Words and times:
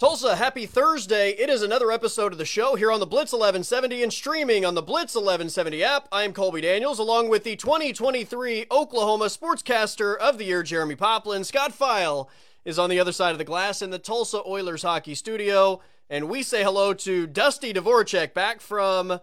Tulsa, 0.00 0.34
happy 0.34 0.64
Thursday. 0.64 1.32
It 1.32 1.50
is 1.50 1.60
another 1.60 1.92
episode 1.92 2.32
of 2.32 2.38
the 2.38 2.46
show 2.46 2.74
here 2.74 2.90
on 2.90 3.00
the 3.00 3.06
Blitz 3.06 3.34
1170 3.34 4.02
and 4.02 4.10
streaming 4.10 4.64
on 4.64 4.74
the 4.74 4.80
Blitz 4.80 5.14
1170 5.14 5.84
app. 5.84 6.08
I'm 6.10 6.32
Colby 6.32 6.62
Daniels, 6.62 6.98
along 6.98 7.28
with 7.28 7.44
the 7.44 7.54
2023 7.54 8.64
Oklahoma 8.70 9.26
Sportscaster 9.26 10.16
of 10.16 10.38
the 10.38 10.44
Year, 10.44 10.62
Jeremy 10.62 10.94
Poplin. 10.94 11.44
Scott 11.44 11.74
File 11.74 12.30
is 12.64 12.78
on 12.78 12.88
the 12.88 12.98
other 12.98 13.12
side 13.12 13.32
of 13.32 13.38
the 13.38 13.44
glass 13.44 13.82
in 13.82 13.90
the 13.90 13.98
Tulsa 13.98 14.40
Oilers 14.46 14.80
hockey 14.80 15.14
studio. 15.14 15.82
And 16.08 16.30
we 16.30 16.42
say 16.42 16.64
hello 16.64 16.94
to 16.94 17.26
Dusty 17.26 17.74
Dvoracek 17.74 18.32
back 18.32 18.62
from 18.62 19.20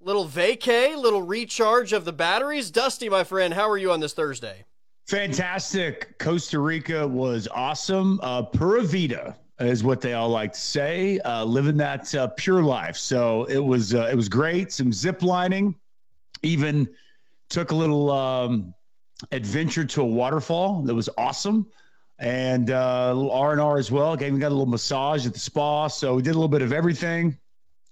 little 0.00 0.26
vacay, 0.26 0.96
little 0.96 1.22
recharge 1.22 1.92
of 1.92 2.04
the 2.04 2.12
batteries. 2.12 2.72
Dusty, 2.72 3.08
my 3.08 3.22
friend, 3.22 3.54
how 3.54 3.70
are 3.70 3.78
you 3.78 3.92
on 3.92 4.00
this 4.00 4.12
Thursday? 4.12 4.64
Fantastic. 5.06 6.18
Costa 6.18 6.58
Rica 6.58 7.06
was 7.06 7.46
awesome. 7.54 8.18
Uh, 8.24 8.42
Pura 8.42 8.82
Vida 8.82 9.36
is 9.58 9.82
what 9.82 10.00
they 10.00 10.12
all 10.12 10.28
like 10.28 10.52
to 10.52 10.60
say. 10.60 11.18
Uh, 11.20 11.44
living 11.44 11.76
that 11.78 12.14
uh, 12.14 12.28
pure 12.28 12.62
life. 12.62 12.96
So 12.96 13.44
it 13.44 13.58
was 13.58 13.94
uh, 13.94 14.08
it 14.10 14.14
was 14.14 14.28
great. 14.28 14.72
Some 14.72 14.92
zip 14.92 15.22
lining, 15.22 15.74
even 16.42 16.88
took 17.48 17.70
a 17.70 17.74
little 17.74 18.10
um, 18.10 18.74
adventure 19.32 19.84
to 19.84 20.02
a 20.02 20.06
waterfall 20.06 20.82
that 20.82 20.94
was 20.94 21.08
awesome, 21.16 21.66
and 22.18 22.70
uh, 22.70 23.08
a 23.10 23.14
little 23.14 23.30
R 23.30 23.52
and 23.52 23.60
R 23.60 23.78
as 23.78 23.90
well. 23.90 24.12
Again, 24.12 24.38
got 24.38 24.48
a 24.48 24.50
little 24.50 24.66
massage 24.66 25.26
at 25.26 25.32
the 25.32 25.40
spa. 25.40 25.88
So 25.88 26.16
we 26.16 26.22
did 26.22 26.30
a 26.30 26.34
little 26.34 26.48
bit 26.48 26.62
of 26.62 26.72
everything, 26.72 27.38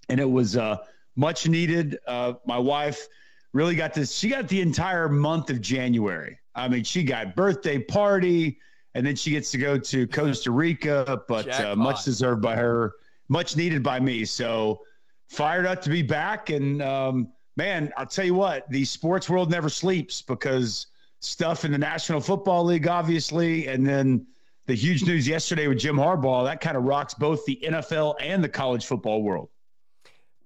and 0.09 0.20
it 0.20 0.31
was 0.31 0.56
uh, 0.56 0.78
much 1.17 1.48
needed. 1.48 1.98
Uh, 2.06 2.34
my 2.47 2.59
wife 2.59 3.09
really 3.53 3.75
got 3.75 3.95
this. 3.95 4.15
She 4.15 4.28
got 4.28 4.48
the 4.48 4.61
entire 4.61 5.09
month 5.09 5.48
of 5.48 5.61
January. 5.61 6.39
I 6.55 6.69
mean, 6.69 6.84
she 6.84 7.05
got 7.05 7.34
birthday 7.34 7.78
party 7.78 8.59
and 8.95 9.05
then 9.07 9.16
she 9.16 9.30
gets 9.30 9.51
to 9.51 9.59
go 9.59 9.79
to 9.79 10.07
Costa 10.07 10.51
Rica, 10.51 11.23
but 11.29 11.48
uh, 11.61 11.75
much 11.75 12.05
deserved 12.05 12.41
by 12.41 12.55
her, 12.55 12.95
much 13.29 13.57
needed 13.57 13.83
by 13.83 13.98
me. 13.98 14.25
So 14.25 14.80
fired 15.29 15.67
up 15.67 15.83
to 15.83 15.91
be 15.91 16.03
back. 16.03 16.50
And 16.50 16.81
um, 16.81 17.28
man, 17.56 17.92
I'll 17.97 18.06
tell 18.06 18.25
you 18.25 18.34
what, 18.34 18.69
the 18.70 18.84
sports 18.84 19.28
world 19.28 19.50
never 19.50 19.69
sleeps 19.69 20.22
because 20.22 20.87
stuff 21.20 21.65
in 21.65 21.72
the 21.72 21.78
National 21.78 22.20
Football 22.20 22.65
League, 22.65 22.87
obviously, 22.87 23.67
and 23.67 23.87
then 23.87 24.27
the 24.67 24.75
huge 24.75 25.05
news 25.05 25.27
yesterday 25.27 25.67
with 25.67 25.78
Jim 25.78 25.97
Harbaugh 25.97 26.45
that 26.45 26.61
kind 26.61 26.77
of 26.77 26.84
rocks 26.84 27.15
both 27.15 27.45
the 27.45 27.59
NFL 27.65 28.15
and 28.20 28.42
the 28.42 28.48
college 28.48 28.87
football 28.87 29.22
world. 29.22 29.48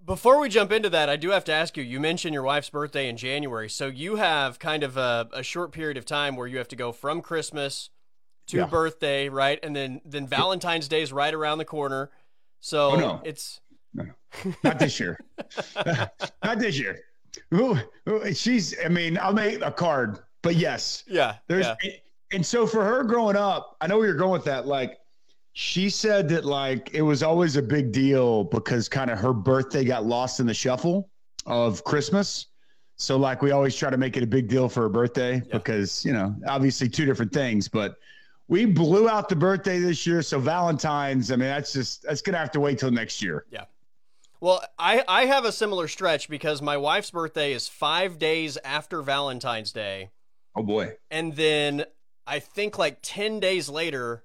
Before 0.04 0.41
we 0.41 0.48
jump 0.48 0.72
into 0.72 0.88
that, 0.88 1.10
I 1.10 1.16
do 1.16 1.30
have 1.30 1.44
to 1.44 1.52
ask 1.52 1.76
you. 1.76 1.82
You 1.82 2.00
mentioned 2.00 2.32
your 2.32 2.42
wife's 2.42 2.70
birthday 2.70 3.10
in 3.10 3.19
January, 3.19 3.69
so 3.69 3.88
you 3.88 4.16
have 4.16 4.58
kind 4.58 4.82
of 4.82 4.96
a, 4.96 5.28
a 5.34 5.42
short 5.42 5.70
period 5.70 5.98
of 5.98 6.06
time 6.06 6.34
where 6.34 6.46
you 6.46 6.56
have 6.56 6.69
to 6.69 6.76
go 6.76 6.92
from 6.92 7.20
Christmas 7.20 7.91
to 8.48 8.58
yeah. 8.58 8.66
birthday, 8.66 9.28
right? 9.28 9.58
And 9.62 9.74
then 9.74 10.00
then 10.04 10.27
Valentine's 10.27 10.88
Day 10.88 11.02
is 11.02 11.12
right 11.12 11.32
around 11.32 11.58
the 11.58 11.64
corner. 11.64 12.10
So 12.60 12.92
oh, 12.92 12.96
no. 12.96 13.20
it's 13.24 13.60
no, 13.94 14.04
no. 14.44 14.54
not 14.64 14.78
this 14.78 14.98
year. 14.98 15.18
not 16.44 16.58
this 16.58 16.78
year. 16.78 17.00
Ooh, 17.54 17.78
ooh, 18.08 18.34
she's. 18.34 18.74
I 18.84 18.88
mean, 18.88 19.19
I'll 19.19 19.32
make 19.32 19.62
a 19.62 19.70
card, 19.70 20.19
but 20.42 20.56
yes, 20.56 21.04
yeah. 21.06 21.36
There's 21.46 21.66
yeah. 21.82 21.92
and 22.32 22.44
so 22.44 22.66
for 22.66 22.84
her 22.84 23.04
growing 23.04 23.36
up, 23.36 23.76
I 23.80 23.86
know 23.86 23.98
where 23.98 24.06
you're 24.06 24.16
going 24.16 24.32
with 24.32 24.44
that. 24.44 24.66
Like 24.66 24.98
she 25.52 25.91
said 25.91 26.28
that 26.30 26.44
like 26.44 26.91
it 26.94 27.02
was 27.02 27.22
always 27.22 27.56
a 27.56 27.62
big 27.62 27.92
deal 27.92 28.44
because 28.44 28.88
kind 28.88 29.10
of 29.10 29.19
her 29.19 29.32
birthday 29.32 29.84
got 29.84 30.04
lost 30.04 30.41
in 30.41 30.46
the 30.46 30.54
shuffle 30.54 31.10
of 31.46 31.84
Christmas. 31.84 32.46
So 32.96 33.16
like 33.16 33.42
we 33.42 33.52
always 33.52 33.76
try 33.76 33.91
to 33.91 33.96
make 33.96 34.16
it 34.16 34.22
a 34.22 34.26
big 34.26 34.48
deal 34.48 34.69
for 34.69 34.82
her 34.82 34.88
birthday 34.88 35.34
yeah. 35.34 35.42
because 35.52 36.04
you 36.04 36.12
know 36.12 36.34
obviously 36.46 36.88
two 36.88 37.04
different 37.04 37.32
things, 37.32 37.69
but 37.69 37.96
we 38.48 38.64
blew 38.64 39.08
out 39.08 39.28
the 39.28 39.36
birthday 39.36 39.78
this 39.78 40.06
year. 40.06 40.22
So 40.22 40.38
Valentine's, 40.38 41.30
I 41.30 41.36
mean, 41.36 41.48
that's 41.48 41.72
just 41.72 42.02
that's 42.02 42.22
gonna 42.22 42.38
have 42.38 42.50
to 42.52 42.60
wait 42.60 42.78
till 42.78 42.91
next 42.91 43.22
year. 43.22 43.44
Yeah. 43.50 43.64
Well, 44.41 44.62
I 44.78 45.04
I 45.06 45.27
have 45.27 45.44
a 45.44 45.52
similar 45.52 45.88
stretch 45.88 46.28
because 46.28 46.62
my 46.62 46.76
wife's 46.76 47.10
birthday 47.10 47.52
is 47.52 47.69
five 47.69 48.19
days 48.19 48.56
after 48.64 49.02
Valentine's 49.02 49.72
Day. 49.72 50.10
Oh 50.56 50.62
boy. 50.62 50.97
And 51.10 51.34
then 51.34 51.84
I 52.26 52.38
think 52.38 52.78
like 52.78 52.98
ten 53.03 53.41
days 53.41 53.69
later 53.69 54.25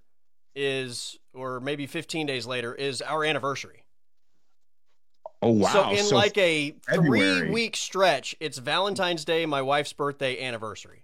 is, 0.55 1.17
or 1.33 1.59
maybe 1.59 1.87
fifteen 1.87 2.25
days 2.25 2.45
later 2.45 2.73
is 2.73 3.01
our 3.01 3.25
anniversary. 3.25 3.83
Oh 5.41 5.51
wow! 5.51 5.73
So 5.73 5.89
in 5.91 6.03
so 6.05 6.15
like 6.15 6.37
a 6.37 6.75
three 6.93 7.49
week 7.49 7.75
stretch, 7.75 8.35
it's 8.39 8.59
Valentine's 8.59 9.25
Day, 9.25 9.45
my 9.45 9.61
wife's 9.61 9.91
birthday, 9.91 10.41
anniversary. 10.41 11.03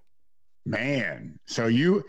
Man, 0.65 1.39
so 1.45 1.67
you 1.67 2.05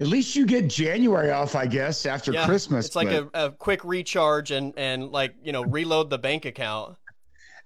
at 0.00 0.06
least 0.06 0.36
you 0.36 0.46
get 0.46 0.68
January 0.68 1.30
off, 1.30 1.54
I 1.54 1.66
guess, 1.66 2.06
after 2.06 2.32
yeah, 2.32 2.46
Christmas. 2.46 2.86
It's 2.86 2.96
like 2.96 3.08
a, 3.08 3.28
a 3.34 3.50
quick 3.50 3.84
recharge 3.84 4.50
and 4.50 4.72
and 4.76 5.10
like 5.10 5.34
you 5.42 5.52
know 5.52 5.64
reload 5.64 6.10
the 6.10 6.18
bank 6.18 6.44
account. 6.44 6.96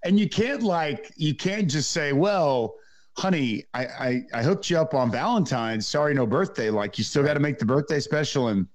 And 0.05 0.19
you 0.19 0.29
can't 0.29 0.63
like 0.63 1.13
you 1.17 1.35
can't 1.35 1.71
just 1.71 1.91
say, 1.91 2.13
well, 2.13 2.75
honey, 3.17 3.65
I 3.75 3.85
I, 3.85 4.23
I 4.35 4.43
hooked 4.43 4.71
you 4.71 4.79
up 4.79 4.95
on 4.95 5.11
Valentine's. 5.11 5.87
Sorry, 5.87 6.15
no 6.15 6.27
birthday. 6.27 6.71
Like 6.71 6.97
you 6.99 7.05
still 7.05 7.23
got 7.23 7.35
to 7.35 7.41
make 7.41 7.59
the 7.59 7.67
birthday 7.67 8.01
special, 8.01 8.49
and 8.49 8.67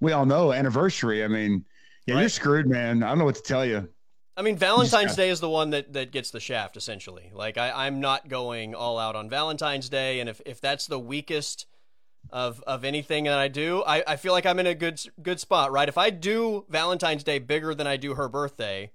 we 0.00 0.12
all 0.12 0.24
know 0.24 0.52
anniversary. 0.52 1.22
I 1.22 1.28
mean, 1.28 1.64
yeah, 2.06 2.14
right. 2.14 2.20
you're 2.20 2.28
screwed, 2.30 2.66
man. 2.66 3.02
I 3.02 3.08
don't 3.08 3.18
know 3.18 3.24
what 3.24 3.36
to 3.36 3.42
tell 3.42 3.66
you. 3.66 3.88
I 4.34 4.40
mean, 4.40 4.56
Valentine's 4.56 5.14
Day 5.14 5.28
is 5.28 5.40
the 5.40 5.48
one 5.50 5.70
that, 5.70 5.92
that 5.92 6.10
gets 6.10 6.30
the 6.30 6.40
shaft, 6.40 6.78
essentially. 6.78 7.30
Like, 7.34 7.58
I, 7.58 7.86
I'm 7.86 8.00
not 8.00 8.28
going 8.28 8.74
all 8.74 8.98
out 8.98 9.14
on 9.14 9.28
Valentine's 9.28 9.90
Day. 9.90 10.20
And 10.20 10.28
if, 10.28 10.40
if 10.46 10.58
that's 10.58 10.86
the 10.86 10.98
weakest 10.98 11.66
of 12.32 12.62
of 12.66 12.84
anything 12.84 13.24
that 13.24 13.38
I 13.38 13.48
do. 13.48 13.82
I, 13.84 14.02
I 14.06 14.16
feel 14.16 14.32
like 14.32 14.46
I'm 14.46 14.58
in 14.58 14.66
a 14.66 14.74
good 14.74 15.00
good 15.22 15.38
spot, 15.38 15.70
right? 15.70 15.88
If 15.88 15.98
I 15.98 16.10
do 16.10 16.64
Valentine's 16.68 17.22
Day 17.22 17.38
bigger 17.38 17.74
than 17.74 17.86
I 17.86 17.96
do 17.96 18.14
her 18.14 18.28
birthday, 18.28 18.90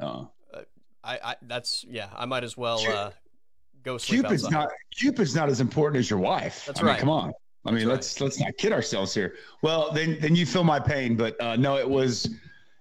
oh. 0.00 0.30
Uh, 0.54 0.60
I, 1.02 1.18
I 1.22 1.36
that's 1.42 1.84
yeah, 1.88 2.08
I 2.16 2.26
might 2.26 2.44
as 2.44 2.56
well 2.56 2.80
uh, 2.86 3.10
go 3.82 3.98
sleep 3.98 4.22
Cupid's 4.22 4.44
outside. 4.44 4.58
not 4.58 4.68
Cupid's 4.96 5.34
not 5.34 5.48
as 5.48 5.60
important 5.60 5.98
as 5.98 6.08
your 6.08 6.20
wife. 6.20 6.64
That's 6.66 6.80
I 6.80 6.84
right. 6.84 6.92
Mean, 6.92 7.00
come 7.00 7.10
on. 7.10 7.32
I 7.66 7.72
mean, 7.72 7.88
let's 7.88 8.20
let's 8.20 8.38
not 8.38 8.56
kid 8.58 8.72
ourselves 8.72 9.12
here. 9.12 9.34
Well, 9.62 9.90
then 9.90 10.18
then 10.20 10.36
you 10.36 10.46
feel 10.46 10.62
my 10.62 10.78
pain, 10.78 11.16
but 11.16 11.40
uh, 11.40 11.56
no, 11.56 11.76
it 11.76 11.88
was 11.88 12.30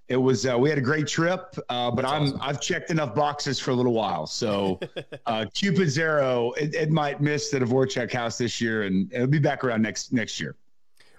it 0.07 0.17
was 0.17 0.45
uh, 0.45 0.57
we 0.57 0.69
had 0.69 0.77
a 0.77 0.81
great 0.81 1.07
trip, 1.07 1.55
uh, 1.69 1.89
but 1.89 2.03
That's 2.03 2.13
I'm 2.13 2.23
awesome. 2.23 2.39
I've 2.41 2.61
checked 2.61 2.91
enough 2.91 3.15
boxes 3.15 3.59
for 3.59 3.71
a 3.71 3.73
little 3.73 3.93
while. 3.93 4.27
So 4.27 4.79
uh, 5.25 5.45
Cupid 5.53 5.89
Zero, 5.89 6.51
it, 6.53 6.75
it, 6.75 6.91
might 6.91 7.21
miss 7.21 7.49
the 7.49 7.59
Dvoracek 7.59 8.11
house 8.11 8.37
this 8.37 8.61
year, 8.61 8.83
and 8.83 9.11
it'll 9.11 9.27
be 9.27 9.39
back 9.39 9.63
around 9.63 9.81
next 9.81 10.13
next 10.13 10.39
year. 10.39 10.55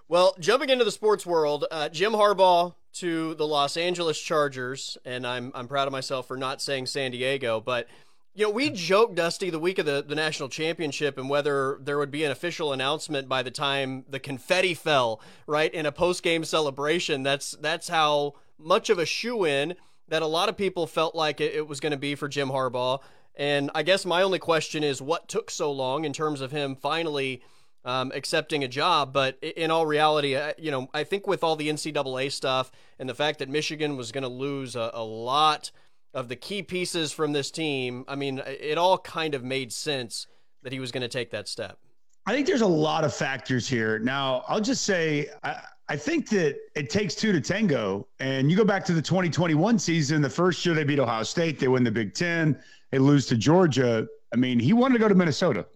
Well, 0.09 0.37
jumping 0.39 0.71
into 0.71 0.85
the 0.85 0.93
sports 0.93 1.27
world, 1.27 1.65
uh, 1.71 1.89
Jim 1.89 2.13
Harbaugh 2.13 2.75
to 2.95 3.35
the 3.35 3.47
Los 3.47 3.77
Angeles 3.77 4.21
Chargers, 4.21 4.97
and 5.05 5.27
I'm 5.27 5.51
I'm 5.55 5.67
proud 5.67 5.89
of 5.89 5.93
myself 5.93 6.29
for 6.29 6.37
not 6.37 6.63
saying 6.63 6.87
San 6.87 7.11
Diego, 7.11 7.61
but 7.61 7.89
you 8.37 8.45
know, 8.45 8.51
we 8.51 8.69
joked, 8.69 9.15
Dusty, 9.15 9.49
the 9.49 9.59
week 9.59 9.79
of 9.79 9.87
the, 9.87 10.05
the 10.07 10.15
national 10.15 10.51
championship 10.51 11.17
and 11.17 11.31
whether 11.31 11.79
there 11.81 11.97
would 11.97 12.11
be 12.11 12.23
an 12.23 12.31
official 12.31 12.75
announcement 12.75 13.31
by 13.31 13.43
the 13.43 13.51
time 13.51 14.05
the 14.11 14.21
confetti 14.21 14.75
fell, 14.75 15.23
right, 15.47 15.73
in 15.73 15.87
a 15.87 15.93
post 15.93 16.23
game 16.23 16.45
celebration. 16.45 17.23
That's 17.23 17.53
that's 17.53 17.89
how 17.89 18.35
much 18.59 18.91
of 18.91 18.99
a 18.99 19.07
shoe 19.07 19.45
in 19.45 19.75
that 20.09 20.23
a 20.23 20.27
lot 20.27 20.49
of 20.49 20.57
people 20.57 20.87
felt 20.87 21.15
like 21.15 21.41
it, 21.41 21.55
it 21.55 21.67
was 21.67 21.81
going 21.81 21.93
to 21.93 21.97
be 21.97 22.15
for 22.15 22.29
Jim 22.29 22.49
Harbaugh. 22.49 23.01
And 23.35 23.71
I 23.75 23.83
guess 23.83 24.07
my 24.07 24.23
only 24.23 24.39
question 24.39 24.83
is 24.83 25.03
what 25.03 25.29
took 25.29 25.51
so 25.51 25.71
long 25.71 26.05
in 26.05 26.13
terms 26.13 26.41
of 26.41 26.51
him 26.51 26.75
finally 26.75 27.43
um, 27.85 28.11
accepting 28.15 28.65
a 28.65 28.69
job. 28.69 29.13
But 29.13 29.39
in 29.43 29.71
all 29.71 29.87
reality, 29.87 30.39
you 30.59 30.71
know, 30.71 30.89
I 30.95 31.05
think 31.05 31.27
with 31.27 31.45
all 31.45 31.57
the 31.57 31.69
NCAA 31.69 32.33
stuff 32.33 32.71
and 32.99 33.09
the 33.09 33.15
fact 33.15 33.39
that 33.39 33.49
Michigan 33.49 33.97
was 33.97 34.13
going 34.13 34.23
to 34.23 34.29
lose 34.29 34.75
a, 34.75 34.91
a 34.95 35.05
lot 35.05 35.71
of 36.15 36.29
the 36.29 36.37
key 36.37 36.63
pieces 36.63 37.13
from 37.13 37.33
this 37.33 37.51
team, 37.51 38.05
I 38.09 38.17
mean, 38.17 38.43
it 38.47 38.79
all 38.79 38.99
kind 38.99 39.35
of 39.35 39.45
made 39.45 39.73
sense 39.73 40.27
that 40.63 40.73
he 40.73 40.81
was 40.81 40.91
going 40.91 41.03
to 41.03 41.09
take 41.09 41.31
that 41.31 41.47
step. 41.47 41.79
I 42.27 42.33
think 42.33 42.47
there's 42.47 42.63
a 42.63 42.67
lot 42.67 43.05
of 43.05 43.15
factors 43.15 43.69
here. 43.69 44.01
Now, 44.01 44.45
I'll 44.49 44.61
just 44.61 44.85
say, 44.85 45.29
I, 45.45 45.61
I 45.89 45.97
think 45.97 46.29
that 46.31 46.57
it 46.75 46.91
takes 46.91 47.15
two 47.15 47.33
to 47.33 47.41
tango. 47.41 48.09
And 48.19 48.51
you 48.51 48.57
go 48.57 48.65
back 48.65 48.85
to 48.87 48.93
the 48.93 49.03
2021 49.03 49.79
season, 49.79 50.21
the 50.21 50.31
first 50.31 50.65
year 50.67 50.75
they 50.75 50.85
beat 50.85 50.99
Ohio 50.99 51.23
State, 51.23 51.61
they 51.61 51.69
win 51.69 51.85
the 51.85 51.91
Big 51.91 52.15
Ten, 52.15 52.59
they 52.91 52.99
lose 52.99 53.27
to 53.27 53.37
Georgia. 53.37 54.07
I 54.33 54.37
mean, 54.37 54.59
he 54.59 54.73
wanted 54.73 54.95
to 54.95 54.99
go 54.99 55.09
to 55.09 55.15
Minnesota. 55.15 55.67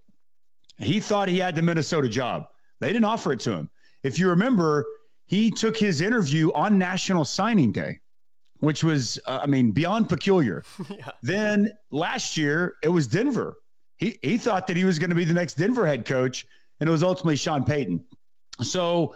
He 0.78 0.98
thought 0.98 1.28
he 1.28 1.38
had 1.38 1.54
the 1.54 1.62
Minnesota 1.62 2.08
job. 2.08 2.46
They 2.80 2.88
didn't 2.88 3.04
offer 3.04 3.32
it 3.32 3.40
to 3.40 3.52
him. 3.52 3.70
If 4.02 4.18
you 4.18 4.28
remember, 4.30 4.84
he 5.26 5.50
took 5.50 5.76
his 5.76 6.00
interview 6.00 6.50
on 6.52 6.78
National 6.78 7.24
Signing 7.24 7.70
Day, 7.70 8.00
which 8.58 8.82
was, 8.82 9.20
uh, 9.26 9.40
I 9.42 9.46
mean, 9.46 9.70
beyond 9.70 10.08
peculiar. 10.08 10.64
yeah. 10.90 11.10
Then 11.22 11.70
last 11.90 12.36
year, 12.36 12.76
it 12.82 12.88
was 12.88 13.06
Denver. 13.06 13.58
He, 13.98 14.18
he 14.22 14.38
thought 14.38 14.66
that 14.66 14.76
he 14.76 14.84
was 14.84 14.98
going 14.98 15.10
to 15.10 15.16
be 15.16 15.24
the 15.24 15.34
next 15.34 15.54
Denver 15.54 15.86
head 15.86 16.06
coach, 16.06 16.46
and 16.80 16.88
it 16.88 16.90
was 16.90 17.02
ultimately 17.02 17.36
Sean 17.36 17.64
Payton. 17.64 18.02
So, 18.62 19.14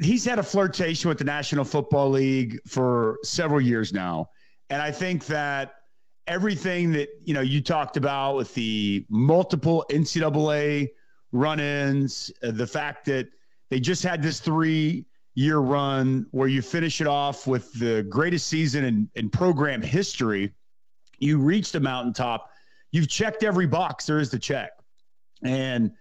he's 0.00 0.24
had 0.24 0.38
a 0.38 0.42
flirtation 0.42 1.08
with 1.08 1.18
the 1.18 1.24
National 1.24 1.64
Football 1.64 2.10
League 2.10 2.58
for 2.66 3.18
several 3.22 3.60
years 3.60 3.92
now. 3.92 4.30
And 4.70 4.82
I 4.82 4.90
think 4.90 5.26
that 5.26 5.74
everything 6.26 6.92
that, 6.92 7.08
you 7.24 7.34
know, 7.34 7.40
you 7.40 7.60
talked 7.60 7.96
about 7.96 8.36
with 8.36 8.52
the 8.54 9.06
multiple 9.08 9.84
NCAA 9.90 10.88
run 11.32 11.60
ins, 11.60 12.30
uh, 12.42 12.50
the 12.50 12.66
fact 12.66 13.04
that 13.06 13.28
they 13.70 13.80
just 13.80 14.02
had 14.02 14.22
this 14.22 14.40
three 14.40 15.06
year 15.34 15.58
run 15.58 16.26
where 16.30 16.48
you 16.48 16.62
finish 16.62 17.00
it 17.00 17.06
off 17.06 17.46
with 17.46 17.72
the 17.74 18.02
greatest 18.04 18.46
season 18.48 18.84
in, 18.84 19.10
in 19.14 19.28
program 19.28 19.82
history. 19.82 20.52
You 21.18 21.38
reach 21.38 21.72
the 21.72 21.80
mountaintop. 21.80 22.50
You've 22.90 23.08
checked 23.08 23.42
every 23.42 23.66
box 23.66 24.06
there 24.06 24.18
is 24.18 24.30
to 24.30 24.38
check. 24.38 24.70
And, 25.42 25.92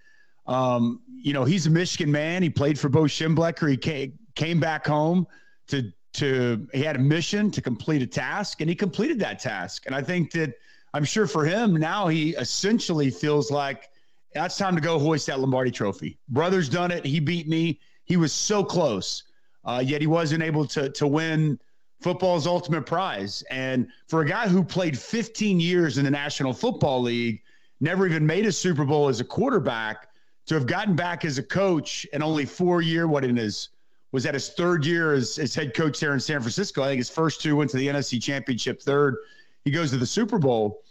um, 0.47 1.01
you 1.07 1.33
know, 1.33 1.43
he's 1.43 1.65
a 1.67 1.69
Michigan 1.69 2.11
man. 2.11 2.43
He 2.43 2.49
played 2.49 2.77
for 2.79 2.89
Bo 2.89 3.03
Schembechler. 3.03 3.69
He 3.69 3.77
came, 3.77 4.17
came 4.35 4.59
back 4.59 4.85
home 4.85 5.27
to, 5.67 5.91
to, 6.13 6.67
he 6.73 6.81
had 6.81 6.95
a 6.95 6.99
mission 6.99 7.51
to 7.51 7.61
complete 7.61 8.01
a 8.01 8.07
task 8.07 8.61
and 8.61 8.69
he 8.69 8.75
completed 8.75 9.19
that 9.19 9.39
task. 9.39 9.85
And 9.85 9.95
I 9.95 10.01
think 10.01 10.31
that 10.31 10.53
I'm 10.93 11.03
sure 11.03 11.27
for 11.27 11.45
him 11.45 11.75
now 11.75 12.07
he 12.07 12.31
essentially 12.35 13.09
feels 13.09 13.51
like 13.51 13.89
that's 14.33 14.57
time 14.57 14.75
to 14.75 14.81
go 14.81 14.99
hoist 14.99 15.27
that 15.27 15.39
Lombardi 15.39 15.71
trophy. 15.71 16.17
Brother's 16.29 16.69
done 16.69 16.91
it. 16.91 17.05
He 17.05 17.19
beat 17.19 17.47
me. 17.47 17.79
He 18.03 18.17
was 18.17 18.33
so 18.33 18.63
close, 18.63 19.23
uh, 19.63 19.81
yet 19.83 20.01
he 20.01 20.07
wasn't 20.07 20.43
able 20.43 20.65
to 20.67 20.89
to 20.89 21.07
win 21.07 21.59
football's 22.01 22.45
ultimate 22.45 22.85
prize. 22.85 23.43
And 23.49 23.87
for 24.07 24.21
a 24.21 24.25
guy 24.25 24.47
who 24.47 24.63
played 24.63 24.97
15 24.97 25.59
years 25.59 25.97
in 25.97 26.05
the 26.05 26.11
National 26.11 26.53
Football 26.53 27.01
League, 27.01 27.41
never 27.79 28.05
even 28.05 28.25
made 28.25 28.45
a 28.45 28.51
Super 28.51 28.85
Bowl 28.85 29.07
as 29.07 29.21
a 29.21 29.23
quarterback, 29.23 30.09
to 30.45 30.53
have 30.53 30.67
gotten 30.67 30.95
back 30.95 31.25
as 31.25 31.37
a 31.37 31.43
coach 31.43 32.05
and 32.13 32.21
only 32.21 32.45
four 32.45 32.81
year, 32.81 33.07
what 33.07 33.25
in 33.25 33.35
his 33.35 33.69
was 34.11 34.23
that 34.23 34.33
his 34.33 34.49
third 34.49 34.85
year 34.85 35.13
as, 35.13 35.37
as 35.39 35.53
head 35.53 35.73
coach 35.73 35.99
there 35.99 36.13
in 36.13 36.19
San 36.19 36.39
Francisco. 36.39 36.81
I 36.83 36.87
think 36.87 36.99
his 36.99 37.09
first 37.09 37.41
two 37.41 37.55
went 37.55 37.69
to 37.71 37.77
the 37.77 37.87
NFC 37.87 38.21
Championship. 38.21 38.81
Third, 38.81 39.17
he 39.65 39.71
goes 39.71 39.91
to 39.91 39.97
the 39.97 40.05
Super 40.05 40.39
Bowl. 40.39 40.83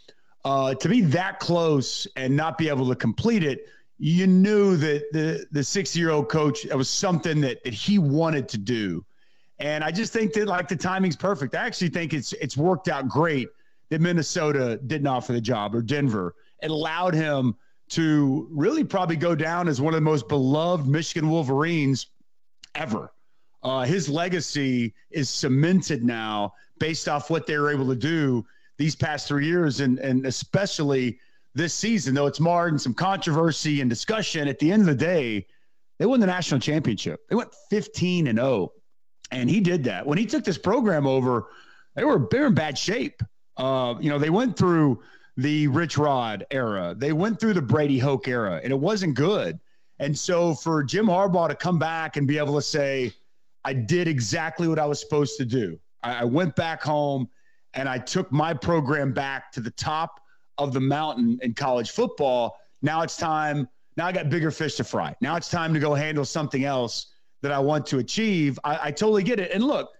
Uh, 0.43 0.75
to 0.75 0.87
be 0.87 1.01
that 1.01 1.39
close 1.39 2.05
and 2.15 2.35
not 2.35 2.55
be 2.57 2.69
able 2.69 2.87
to 2.87 2.95
complete 2.95 3.43
it 3.43 3.67
you 3.97 4.27
knew 4.27 4.75
that 4.77 5.11
the 5.11 5.45
the 5.51 5.63
six 5.63 5.95
year 5.95 6.11
old 6.11 6.29
coach 6.29 6.65
it 6.65 6.75
was 6.75 6.89
something 6.89 7.41
that, 7.41 7.63
that 7.63 7.73
he 7.73 7.97
wanted 7.97 8.47
to 8.49 8.57
do 8.57 9.03
and 9.59 9.83
i 9.83 9.91
just 9.91 10.11
think 10.11 10.33
that 10.33 10.47
like 10.47 10.67
the 10.67 10.75
timing's 10.75 11.15
perfect 11.15 11.55
i 11.55 11.65
actually 11.65 11.89
think 11.89 12.13
it's 12.13 12.33
it's 12.33 12.57
worked 12.57 12.89
out 12.89 13.07
great 13.07 13.47
that 13.89 14.01
minnesota 14.01 14.79
didn't 14.87 15.07
offer 15.07 15.31
the 15.31 15.41
job 15.41 15.73
or 15.73 15.81
denver 15.81 16.35
it 16.61 16.69
allowed 16.69 17.13
him 17.13 17.55
to 17.89 18.47
really 18.51 18.83
probably 18.83 19.15
go 19.15 19.35
down 19.35 19.67
as 19.67 19.79
one 19.79 19.93
of 19.93 19.97
the 19.97 20.01
most 20.01 20.27
beloved 20.27 20.87
michigan 20.87 21.29
wolverines 21.29 22.07
ever 22.75 23.11
uh, 23.63 23.83
his 23.83 24.07
legacy 24.09 24.93
is 25.11 25.29
cemented 25.29 26.03
now 26.03 26.53
based 26.79 27.07
off 27.07 27.29
what 27.29 27.47
they 27.47 27.57
were 27.57 27.71
able 27.71 27.87
to 27.87 27.95
do 27.95 28.45
these 28.77 28.95
past 28.95 29.27
three 29.27 29.45
years 29.45 29.79
and 29.79 29.99
and 29.99 30.25
especially 30.25 31.17
this 31.55 31.73
season, 31.73 32.13
though 32.13 32.27
it's 32.27 32.41
marred 32.41 32.73
in 32.73 32.79
some 32.79 32.93
controversy 32.93 33.79
and 33.81 33.89
discussion, 33.89 34.47
at 34.47 34.59
the 34.59 34.71
end 34.71 34.81
of 34.81 34.87
the 34.87 34.95
day, 34.95 35.47
they 35.97 36.05
won 36.05 36.19
the 36.19 36.27
national 36.27 36.59
championship. 36.59 37.21
They 37.29 37.35
went 37.35 37.49
15 37.69 38.27
and 38.27 38.37
0. 38.37 38.73
And 39.31 39.49
he 39.49 39.61
did 39.61 39.85
that. 39.85 40.05
When 40.05 40.17
he 40.17 40.25
took 40.25 40.43
this 40.43 40.57
program 40.57 41.07
over, 41.07 41.47
they 41.95 42.03
were, 42.03 42.27
they 42.29 42.43
in 42.43 42.53
bad 42.53 42.77
shape. 42.77 43.23
Uh, 43.57 43.95
you 44.01 44.09
know, 44.09 44.19
they 44.19 44.29
went 44.29 44.57
through 44.57 45.01
the 45.37 45.67
Rich 45.67 45.97
Rod 45.97 46.45
era, 46.51 46.95
they 46.97 47.11
went 47.11 47.39
through 47.39 47.53
the 47.53 47.61
Brady 47.61 47.99
Hoke 47.99 48.27
era, 48.27 48.61
and 48.63 48.71
it 48.71 48.79
wasn't 48.79 49.15
good. 49.15 49.59
And 49.99 50.17
so 50.17 50.53
for 50.53 50.83
Jim 50.83 51.07
Harbaugh 51.07 51.47
to 51.49 51.55
come 51.55 51.79
back 51.79 52.17
and 52.17 52.27
be 52.27 52.37
able 52.37 52.55
to 52.55 52.61
say, 52.61 53.13
I 53.63 53.73
did 53.73 54.07
exactly 54.07 54.67
what 54.67 54.79
I 54.79 54.85
was 54.85 54.99
supposed 54.99 55.37
to 55.37 55.45
do. 55.45 55.79
I, 56.03 56.15
I 56.15 56.23
went 56.23 56.55
back 56.55 56.81
home 56.81 57.29
and 57.73 57.89
I 57.89 57.97
took 57.97 58.31
my 58.31 58.53
program 58.53 59.13
back 59.13 59.51
to 59.53 59.59
the 59.59 59.71
top 59.71 60.21
of 60.57 60.73
the 60.73 60.79
mountain 60.79 61.39
in 61.41 61.53
college 61.53 61.91
football. 61.91 62.57
Now 62.81 63.01
it's 63.01 63.17
time. 63.17 63.67
Now 63.97 64.05
I 64.07 64.11
got 64.11 64.29
bigger 64.29 64.51
fish 64.51 64.75
to 64.75 64.83
fry. 64.83 65.15
Now 65.21 65.35
it's 65.35 65.49
time 65.49 65.73
to 65.73 65.79
go 65.79 65.93
handle 65.93 66.25
something 66.25 66.65
else 66.65 67.07
that 67.41 67.51
I 67.51 67.59
want 67.59 67.85
to 67.87 67.99
achieve. 67.99 68.59
I, 68.63 68.87
I 68.87 68.91
totally 68.91 69.23
get 69.23 69.39
it. 69.39 69.51
And 69.51 69.63
look, 69.63 69.91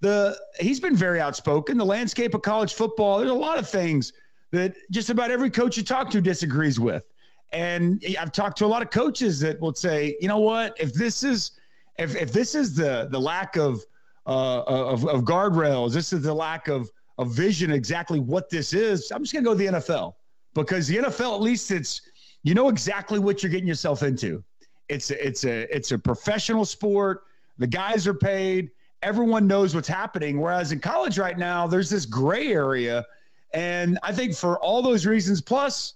the 0.00 0.38
he's 0.60 0.80
been 0.80 0.96
very 0.96 1.20
outspoken. 1.20 1.76
The 1.76 1.84
landscape 1.84 2.34
of 2.34 2.42
college 2.42 2.74
football, 2.74 3.18
there's 3.18 3.30
a 3.30 3.34
lot 3.34 3.58
of 3.58 3.68
things 3.68 4.12
that 4.50 4.74
just 4.90 5.10
about 5.10 5.30
every 5.30 5.50
coach 5.50 5.76
you 5.76 5.82
talk 5.82 6.10
to 6.10 6.20
disagrees 6.20 6.80
with. 6.80 7.04
And 7.52 8.04
I've 8.18 8.32
talked 8.32 8.58
to 8.58 8.66
a 8.66 8.68
lot 8.68 8.82
of 8.82 8.90
coaches 8.90 9.40
that 9.40 9.60
will 9.60 9.74
say, 9.74 10.16
you 10.20 10.28
know 10.28 10.38
what, 10.38 10.76
if 10.78 10.92
this 10.92 11.22
is 11.22 11.52
if 11.98 12.14
if 12.14 12.32
this 12.32 12.54
is 12.54 12.74
the 12.74 13.08
the 13.10 13.18
lack 13.18 13.56
of 13.56 13.82
uh, 14.26 14.62
of, 14.62 15.06
of 15.06 15.22
guardrails, 15.22 15.92
this 15.92 16.12
is 16.12 16.22
the 16.22 16.34
lack 16.34 16.68
of 16.68 16.90
a 17.18 17.24
vision 17.24 17.72
exactly 17.72 18.20
what 18.20 18.48
this 18.48 18.72
is, 18.72 19.10
I'm 19.10 19.22
just 19.22 19.34
to 19.34 19.42
go 19.42 19.52
to 19.52 19.58
the 19.58 19.66
NFL 19.78 20.14
because 20.54 20.86
the 20.86 20.98
NFL, 20.98 21.34
at 21.34 21.40
least 21.40 21.70
it's, 21.70 22.02
you 22.44 22.54
know 22.54 22.68
exactly 22.68 23.18
what 23.18 23.42
you're 23.42 23.50
getting 23.50 23.66
yourself 23.66 24.02
into. 24.02 24.42
It's 24.88 25.10
a, 25.10 25.26
it's 25.26 25.44
a, 25.44 25.74
it's 25.74 25.92
a 25.92 25.98
professional 25.98 26.64
sport. 26.64 27.24
The 27.58 27.66
guys 27.66 28.06
are 28.06 28.14
paid. 28.14 28.70
Everyone 29.02 29.46
knows 29.46 29.74
what's 29.74 29.88
happening. 29.88 30.40
Whereas 30.40 30.72
in 30.72 30.78
college 30.80 31.18
right 31.18 31.36
now, 31.36 31.66
there's 31.66 31.90
this 31.90 32.06
gray 32.06 32.52
area. 32.52 33.04
And 33.54 33.98
I 34.02 34.12
think 34.12 34.34
for 34.34 34.58
all 34.58 34.82
those 34.82 35.06
reasons, 35.06 35.40
plus 35.40 35.94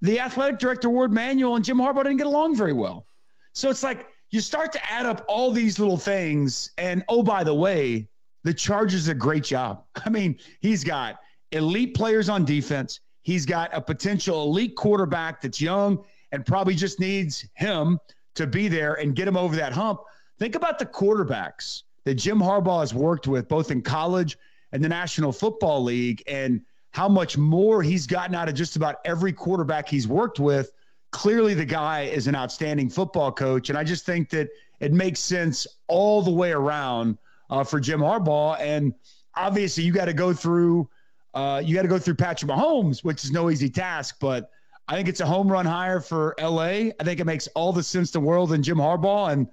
the 0.00 0.20
athletic 0.20 0.58
director, 0.58 0.90
Warde 0.90 1.12
Manuel, 1.12 1.56
and 1.56 1.64
Jim 1.64 1.78
Harbaugh 1.78 2.04
didn't 2.04 2.18
get 2.18 2.26
along 2.26 2.56
very 2.56 2.72
well. 2.72 3.06
So 3.52 3.70
it's 3.70 3.82
like 3.82 4.06
you 4.30 4.40
start 4.40 4.72
to 4.72 4.92
add 4.92 5.06
up 5.06 5.24
all 5.28 5.50
these 5.50 5.78
little 5.78 5.96
things. 5.96 6.70
And 6.78 7.04
oh, 7.08 7.22
by 7.22 7.44
the 7.44 7.54
way, 7.54 8.08
the 8.42 8.52
Chargers 8.52 9.08
a 9.08 9.14
great 9.14 9.44
job. 9.44 9.84
I 10.04 10.10
mean, 10.10 10.38
he's 10.60 10.84
got 10.84 11.20
elite 11.52 11.94
players 11.94 12.28
on 12.28 12.44
defense. 12.44 13.00
He's 13.22 13.46
got 13.46 13.70
a 13.72 13.80
potential 13.80 14.42
elite 14.42 14.76
quarterback 14.76 15.40
that's 15.40 15.60
young 15.60 16.04
and 16.32 16.44
probably 16.44 16.74
just 16.74 17.00
needs 17.00 17.46
him 17.54 17.98
to 18.34 18.46
be 18.46 18.68
there 18.68 18.94
and 18.94 19.14
get 19.14 19.26
him 19.26 19.36
over 19.36 19.56
that 19.56 19.72
hump. 19.72 20.00
Think 20.38 20.56
about 20.56 20.78
the 20.78 20.86
quarterbacks 20.86 21.84
that 22.04 22.16
Jim 22.16 22.38
Harbaugh 22.38 22.80
has 22.80 22.92
worked 22.92 23.26
with, 23.26 23.48
both 23.48 23.70
in 23.70 23.80
college 23.80 24.36
and 24.72 24.82
the 24.82 24.88
National 24.88 25.32
Football 25.32 25.84
League, 25.84 26.22
and 26.26 26.60
how 26.94 27.08
much 27.08 27.36
more 27.36 27.82
he's 27.82 28.06
gotten 28.06 28.36
out 28.36 28.48
of 28.48 28.54
just 28.54 28.76
about 28.76 28.98
every 29.04 29.32
quarterback 29.32 29.88
he's 29.88 30.06
worked 30.06 30.38
with. 30.38 30.70
Clearly, 31.10 31.52
the 31.52 31.64
guy 31.64 32.02
is 32.02 32.28
an 32.28 32.36
outstanding 32.36 32.88
football 32.88 33.32
coach. 33.32 33.68
And 33.68 33.76
I 33.76 33.82
just 33.82 34.06
think 34.06 34.30
that 34.30 34.48
it 34.78 34.92
makes 34.92 35.18
sense 35.18 35.66
all 35.88 36.22
the 36.22 36.30
way 36.30 36.52
around 36.52 37.18
uh, 37.50 37.64
for 37.64 37.80
Jim 37.80 37.98
Harbaugh. 37.98 38.60
And 38.60 38.94
obviously, 39.34 39.82
you 39.82 39.92
got 39.92 40.04
to 40.04 40.12
go 40.12 40.32
through 40.32 40.88
uh, 41.34 41.60
you 41.64 41.74
got 41.74 41.82
to 41.82 41.88
go 41.88 41.98
through 41.98 42.14
Patrick 42.14 42.48
Mahomes, 42.48 43.02
which 43.02 43.24
is 43.24 43.32
no 43.32 43.50
easy 43.50 43.68
task. 43.68 44.18
But 44.20 44.50
I 44.86 44.94
think 44.94 45.08
it's 45.08 45.18
a 45.18 45.26
home 45.26 45.50
run 45.50 45.66
hire 45.66 46.00
for 46.00 46.36
LA. 46.40 46.62
I 46.62 46.94
think 47.02 47.18
it 47.18 47.24
makes 47.24 47.48
all 47.56 47.72
the 47.72 47.82
sense 47.82 48.14
in 48.14 48.20
the 48.20 48.26
world 48.26 48.52
in 48.52 48.62
Jim 48.62 48.78
Harbaugh. 48.78 49.32
And 49.32 49.48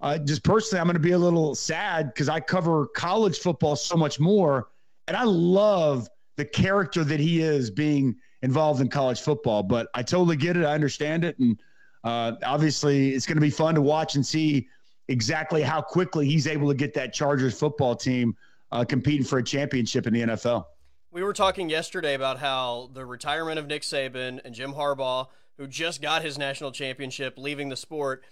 uh, 0.00 0.18
just 0.18 0.44
personally, 0.44 0.80
I'm 0.80 0.86
going 0.86 0.94
to 0.94 1.00
be 1.00 1.10
a 1.10 1.18
little 1.18 1.56
sad 1.56 2.14
because 2.14 2.28
I 2.28 2.38
cover 2.38 2.86
college 2.86 3.40
football 3.40 3.74
so 3.74 3.96
much 3.96 4.20
more, 4.20 4.68
and 5.08 5.16
I 5.16 5.24
love 5.24 6.08
the 6.36 6.44
character 6.44 7.04
that 7.04 7.20
he 7.20 7.42
is 7.42 7.70
being 7.70 8.16
involved 8.42 8.80
in 8.80 8.88
college 8.88 9.20
football. 9.20 9.62
But 9.62 9.88
I 9.94 10.02
totally 10.02 10.36
get 10.36 10.56
it. 10.56 10.64
I 10.64 10.74
understand 10.74 11.24
it, 11.24 11.38
and 11.38 11.60
uh, 12.04 12.32
obviously, 12.44 13.14
it's 13.14 13.26
going 13.26 13.36
to 13.36 13.42
be 13.42 13.50
fun 13.50 13.74
to 13.74 13.82
watch 13.82 14.14
and 14.14 14.24
see 14.24 14.68
exactly 15.08 15.62
how 15.62 15.80
quickly 15.80 16.26
he's 16.26 16.46
able 16.46 16.68
to 16.68 16.74
get 16.74 16.94
that 16.94 17.12
Chargers 17.12 17.58
football 17.58 17.94
team 17.94 18.36
uh, 18.72 18.84
competing 18.84 19.24
for 19.24 19.38
a 19.38 19.44
championship 19.44 20.06
in 20.06 20.12
the 20.12 20.20
NFL. 20.22 20.66
We 21.10 21.22
were 21.22 21.32
talking 21.32 21.70
yesterday 21.70 22.14
about 22.14 22.40
how 22.40 22.90
the 22.92 23.06
retirement 23.06 23.58
of 23.58 23.66
Nick 23.66 23.82
Saban 23.82 24.40
and 24.44 24.54
Jim 24.54 24.74
Harbaugh, 24.74 25.28
who 25.56 25.66
just 25.66 26.02
got 26.02 26.22
his 26.22 26.36
national 26.36 26.72
championship, 26.72 27.34
leaving 27.38 27.68
the 27.68 27.76
sport, 27.76 28.24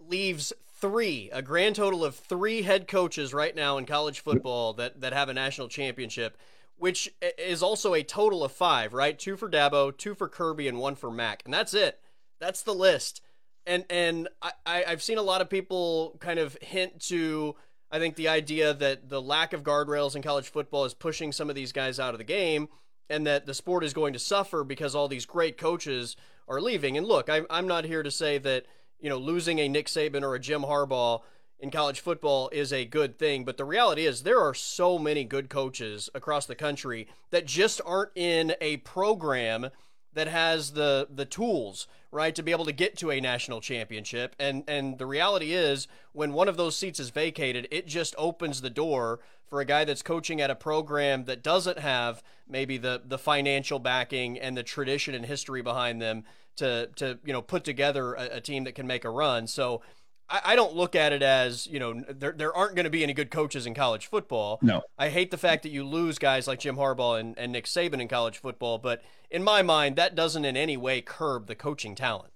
leaves 0.00 0.52
three, 0.80 1.30
a 1.32 1.42
grand 1.42 1.76
total 1.76 2.04
of 2.04 2.14
three 2.14 2.62
head 2.62 2.88
coaches 2.88 3.34
right 3.34 3.54
now 3.54 3.76
in 3.76 3.84
college 3.84 4.20
football 4.20 4.72
that, 4.74 5.00
that 5.00 5.12
have 5.12 5.28
a 5.28 5.34
national 5.34 5.68
championship, 5.68 6.38
which 6.76 7.14
is 7.38 7.62
also 7.62 7.94
a 7.94 8.02
total 8.02 8.44
of 8.44 8.52
five, 8.52 8.92
right? 8.92 9.18
Two 9.18 9.36
for 9.36 9.48
Dabo, 9.48 9.96
two 9.96 10.14
for 10.14 10.28
Kirby, 10.28 10.68
and 10.68 10.78
one 10.78 10.94
for 10.94 11.10
Mac, 11.10 11.42
And 11.44 11.54
that's 11.54 11.74
it. 11.74 12.00
That's 12.40 12.62
the 12.62 12.74
list 12.74 13.20
and 13.66 13.84
and 13.90 14.28
I, 14.42 14.84
I've 14.86 15.02
seen 15.02 15.18
a 15.18 15.22
lot 15.22 15.40
of 15.40 15.48
people 15.48 16.16
kind 16.20 16.38
of 16.38 16.56
hint 16.60 17.00
to 17.06 17.56
I 17.90 17.98
think 17.98 18.16
the 18.16 18.28
idea 18.28 18.74
that 18.74 19.08
the 19.08 19.22
lack 19.22 19.52
of 19.52 19.62
guardrails 19.62 20.16
in 20.16 20.22
college 20.22 20.48
football 20.48 20.84
is 20.84 20.94
pushing 20.94 21.32
some 21.32 21.48
of 21.48 21.56
these 21.56 21.72
guys 21.72 22.00
out 22.00 22.14
of 22.14 22.18
the 22.18 22.24
game, 22.24 22.68
and 23.08 23.26
that 23.26 23.46
the 23.46 23.54
sport 23.54 23.84
is 23.84 23.94
going 23.94 24.12
to 24.14 24.18
suffer 24.18 24.64
because 24.64 24.94
all 24.94 25.08
these 25.08 25.26
great 25.26 25.56
coaches 25.56 26.16
are 26.48 26.60
leaving. 26.60 26.96
And 26.98 27.06
look, 27.06 27.28
I, 27.28 27.42
I'm 27.50 27.68
not 27.68 27.84
here 27.84 28.02
to 28.02 28.10
say 28.10 28.38
that 28.38 28.66
you 29.00 29.08
know 29.08 29.18
losing 29.18 29.58
a 29.58 29.68
Nick 29.68 29.86
Saban 29.86 30.22
or 30.22 30.34
a 30.34 30.40
Jim 30.40 30.62
Harbaugh 30.62 31.20
in 31.58 31.70
college 31.70 32.00
football 32.00 32.48
is 32.52 32.72
a 32.72 32.84
good 32.84 33.18
thing, 33.18 33.44
but 33.44 33.56
the 33.56 33.64
reality 33.64 34.06
is 34.06 34.22
there 34.22 34.40
are 34.40 34.54
so 34.54 34.98
many 34.98 35.24
good 35.24 35.48
coaches 35.48 36.10
across 36.14 36.46
the 36.46 36.54
country 36.54 37.08
that 37.30 37.46
just 37.46 37.80
aren't 37.86 38.10
in 38.14 38.54
a 38.60 38.78
program 38.78 39.70
that 40.12 40.28
has 40.28 40.72
the 40.72 41.08
the 41.10 41.24
tools 41.24 41.86
right 42.10 42.34
to 42.36 42.42
be 42.42 42.52
able 42.52 42.64
to 42.64 42.72
get 42.72 42.96
to 42.96 43.10
a 43.10 43.20
national 43.20 43.60
championship. 43.60 44.34
And 44.38 44.64
and 44.68 44.98
the 44.98 45.06
reality 45.06 45.52
is 45.52 45.88
when 46.12 46.32
one 46.32 46.48
of 46.48 46.56
those 46.56 46.76
seats 46.76 47.00
is 47.00 47.10
vacated 47.10 47.68
it 47.70 47.86
just 47.86 48.14
opens 48.16 48.60
the 48.60 48.70
door 48.70 49.20
for 49.46 49.60
a 49.60 49.64
guy 49.64 49.84
that's 49.84 50.02
coaching 50.02 50.40
at 50.40 50.50
a 50.50 50.54
program 50.54 51.24
that 51.24 51.42
doesn't 51.42 51.78
have 51.78 52.22
maybe 52.48 52.78
the 52.78 53.02
the 53.04 53.18
financial 53.18 53.78
backing 53.78 54.38
and 54.38 54.56
the 54.56 54.62
tradition 54.62 55.14
and 55.14 55.26
history 55.26 55.62
behind 55.62 56.00
them 56.00 56.24
to 56.56 56.88
to 56.96 57.18
you 57.24 57.32
know 57.32 57.42
put 57.42 57.64
together 57.64 58.14
a, 58.14 58.36
a 58.36 58.40
team 58.40 58.64
that 58.64 58.74
can 58.74 58.86
make 58.86 59.04
a 59.04 59.10
run. 59.10 59.46
So 59.46 59.82
I, 60.28 60.40
I 60.44 60.56
don't 60.56 60.74
look 60.74 60.94
at 60.94 61.12
it 61.12 61.22
as 61.22 61.66
you 61.66 61.78
know 61.78 62.02
there 62.08 62.32
there 62.32 62.54
aren't 62.54 62.74
going 62.74 62.84
to 62.84 62.90
be 62.90 63.02
any 63.02 63.12
good 63.12 63.30
coaches 63.30 63.66
in 63.66 63.74
college 63.74 64.06
football. 64.06 64.58
No, 64.62 64.82
I 64.98 65.08
hate 65.08 65.30
the 65.30 65.38
fact 65.38 65.62
that 65.64 65.70
you 65.70 65.84
lose 65.84 66.18
guys 66.18 66.46
like 66.46 66.60
Jim 66.60 66.76
Harbaugh 66.76 67.20
and, 67.20 67.38
and 67.38 67.52
Nick 67.52 67.66
Saban 67.66 68.00
in 68.00 68.08
college 68.08 68.38
football, 68.38 68.78
but 68.78 69.02
in 69.30 69.42
my 69.42 69.62
mind, 69.62 69.96
that 69.96 70.14
doesn't 70.14 70.44
in 70.44 70.56
any 70.56 70.76
way 70.76 71.00
curb 71.00 71.46
the 71.46 71.54
coaching 71.54 71.94
talent. 71.94 72.32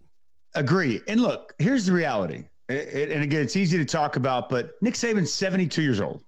Agree. 0.54 1.00
And 1.06 1.20
look, 1.20 1.54
here's 1.58 1.86
the 1.86 1.92
reality. 1.92 2.44
It, 2.68 2.74
it, 2.74 3.10
and 3.12 3.22
again, 3.22 3.42
it's 3.42 3.56
easy 3.56 3.78
to 3.78 3.84
talk 3.84 4.16
about, 4.16 4.48
but 4.48 4.72
Nick 4.82 4.94
Saban's 4.94 5.32
72 5.32 5.82
years 5.82 6.00
old. 6.00 6.22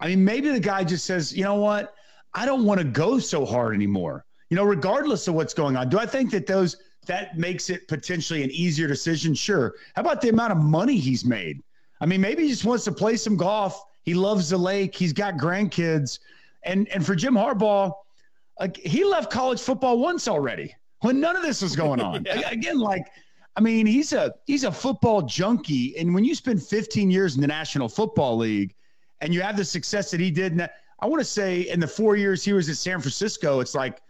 I 0.00 0.08
mean, 0.08 0.24
maybe 0.24 0.48
the 0.48 0.60
guy 0.60 0.82
just 0.84 1.04
says, 1.04 1.32
you 1.32 1.44
know 1.44 1.56
what? 1.56 1.94
I 2.34 2.46
don't 2.46 2.64
want 2.64 2.78
to 2.78 2.84
go 2.84 3.18
so 3.18 3.44
hard 3.44 3.74
anymore. 3.74 4.24
You 4.48 4.56
know, 4.56 4.64
regardless 4.64 5.28
of 5.28 5.34
what's 5.34 5.54
going 5.54 5.76
on. 5.76 5.88
Do 5.88 5.98
I 5.98 6.06
think 6.06 6.30
that 6.32 6.46
those 6.46 6.76
that 7.06 7.38
makes 7.38 7.70
it 7.70 7.88
potentially 7.88 8.42
an 8.42 8.50
easier 8.50 8.86
decision? 8.86 9.34
Sure. 9.34 9.74
How 9.94 10.02
about 10.02 10.20
the 10.20 10.28
amount 10.28 10.52
of 10.52 10.58
money 10.58 10.96
he's 10.96 11.24
made? 11.24 11.62
I 12.00 12.06
mean, 12.06 12.20
maybe 12.20 12.44
he 12.44 12.48
just 12.48 12.64
wants 12.64 12.84
to 12.84 12.92
play 12.92 13.16
some 13.16 13.36
golf. 13.36 13.84
He 14.04 14.14
loves 14.14 14.50
the 14.50 14.58
lake. 14.58 14.94
He's 14.94 15.12
got 15.12 15.34
grandkids. 15.34 16.18
And 16.62 16.88
and 16.88 17.04
for 17.04 17.14
Jim 17.14 17.34
Harbaugh, 17.34 17.92
like 18.58 18.76
he 18.76 19.04
left 19.04 19.30
college 19.30 19.60
football 19.60 19.98
once 19.98 20.28
already 20.28 20.74
when 21.00 21.20
none 21.20 21.36
of 21.36 21.42
this 21.42 21.62
was 21.62 21.74
going 21.74 22.00
on. 22.00 22.24
yeah. 22.26 22.50
Again, 22.50 22.78
like 22.78 23.06
I 23.56 23.60
mean, 23.60 23.86
he's 23.86 24.12
a 24.12 24.34
he's 24.46 24.64
a 24.64 24.72
football 24.72 25.22
junkie, 25.22 25.96
and 25.98 26.14
when 26.14 26.24
you 26.24 26.34
spend 26.34 26.62
15 26.62 27.10
years 27.10 27.34
in 27.34 27.40
the 27.40 27.46
National 27.46 27.88
Football 27.88 28.38
League, 28.38 28.74
and 29.20 29.34
you 29.34 29.42
have 29.42 29.56
the 29.56 29.64
success 29.64 30.10
that 30.10 30.20
he 30.20 30.30
did, 30.30 30.60
I 31.00 31.06
want 31.06 31.20
to 31.20 31.24
say 31.24 31.62
in 31.62 31.80
the 31.80 31.86
four 31.86 32.16
years 32.16 32.44
he 32.44 32.52
was 32.52 32.68
at 32.68 32.76
San 32.76 33.00
Francisco, 33.00 33.60
it's 33.60 33.74
like 33.74 34.00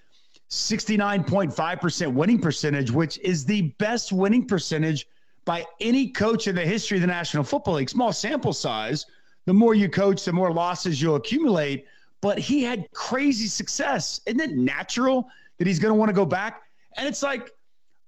69.5% 0.50 2.12
winning 2.12 2.40
percentage, 2.40 2.90
which 2.90 3.19
is 3.19 3.45
the 3.45 3.62
best 3.78 4.12
winning 4.12 4.47
percentage 4.47 5.07
by 5.45 5.64
any 5.80 6.09
coach 6.09 6.49
in 6.49 6.57
the 6.57 6.64
history 6.64 6.99
of 6.99 7.02
the 7.02 7.07
National 7.07 7.45
Football 7.45 7.75
League. 7.75 7.88
Small 7.88 8.12
sample 8.12 8.52
size. 8.52 9.07
The 9.47 9.54
more 9.54 9.75
you 9.75 9.88
coach, 9.88 10.25
the 10.25 10.33
more 10.33 10.52
losses 10.52 11.00
you'll 11.00 11.16
accumulate. 11.16 11.87
But 12.21 12.38
he 12.38 12.62
had 12.62 12.90
crazy 12.92 13.47
success. 13.47 14.21
Isn't 14.26 14.40
it 14.40 14.52
natural 14.52 15.28
that 15.59 15.66
he's 15.66 15.78
going 15.78 15.90
to 15.90 15.99
want 15.99 16.11
to 16.11 16.14
go 16.14 16.26
back? 16.26 16.62
And 16.97 17.07
it's 17.07 17.23
like, 17.23 17.50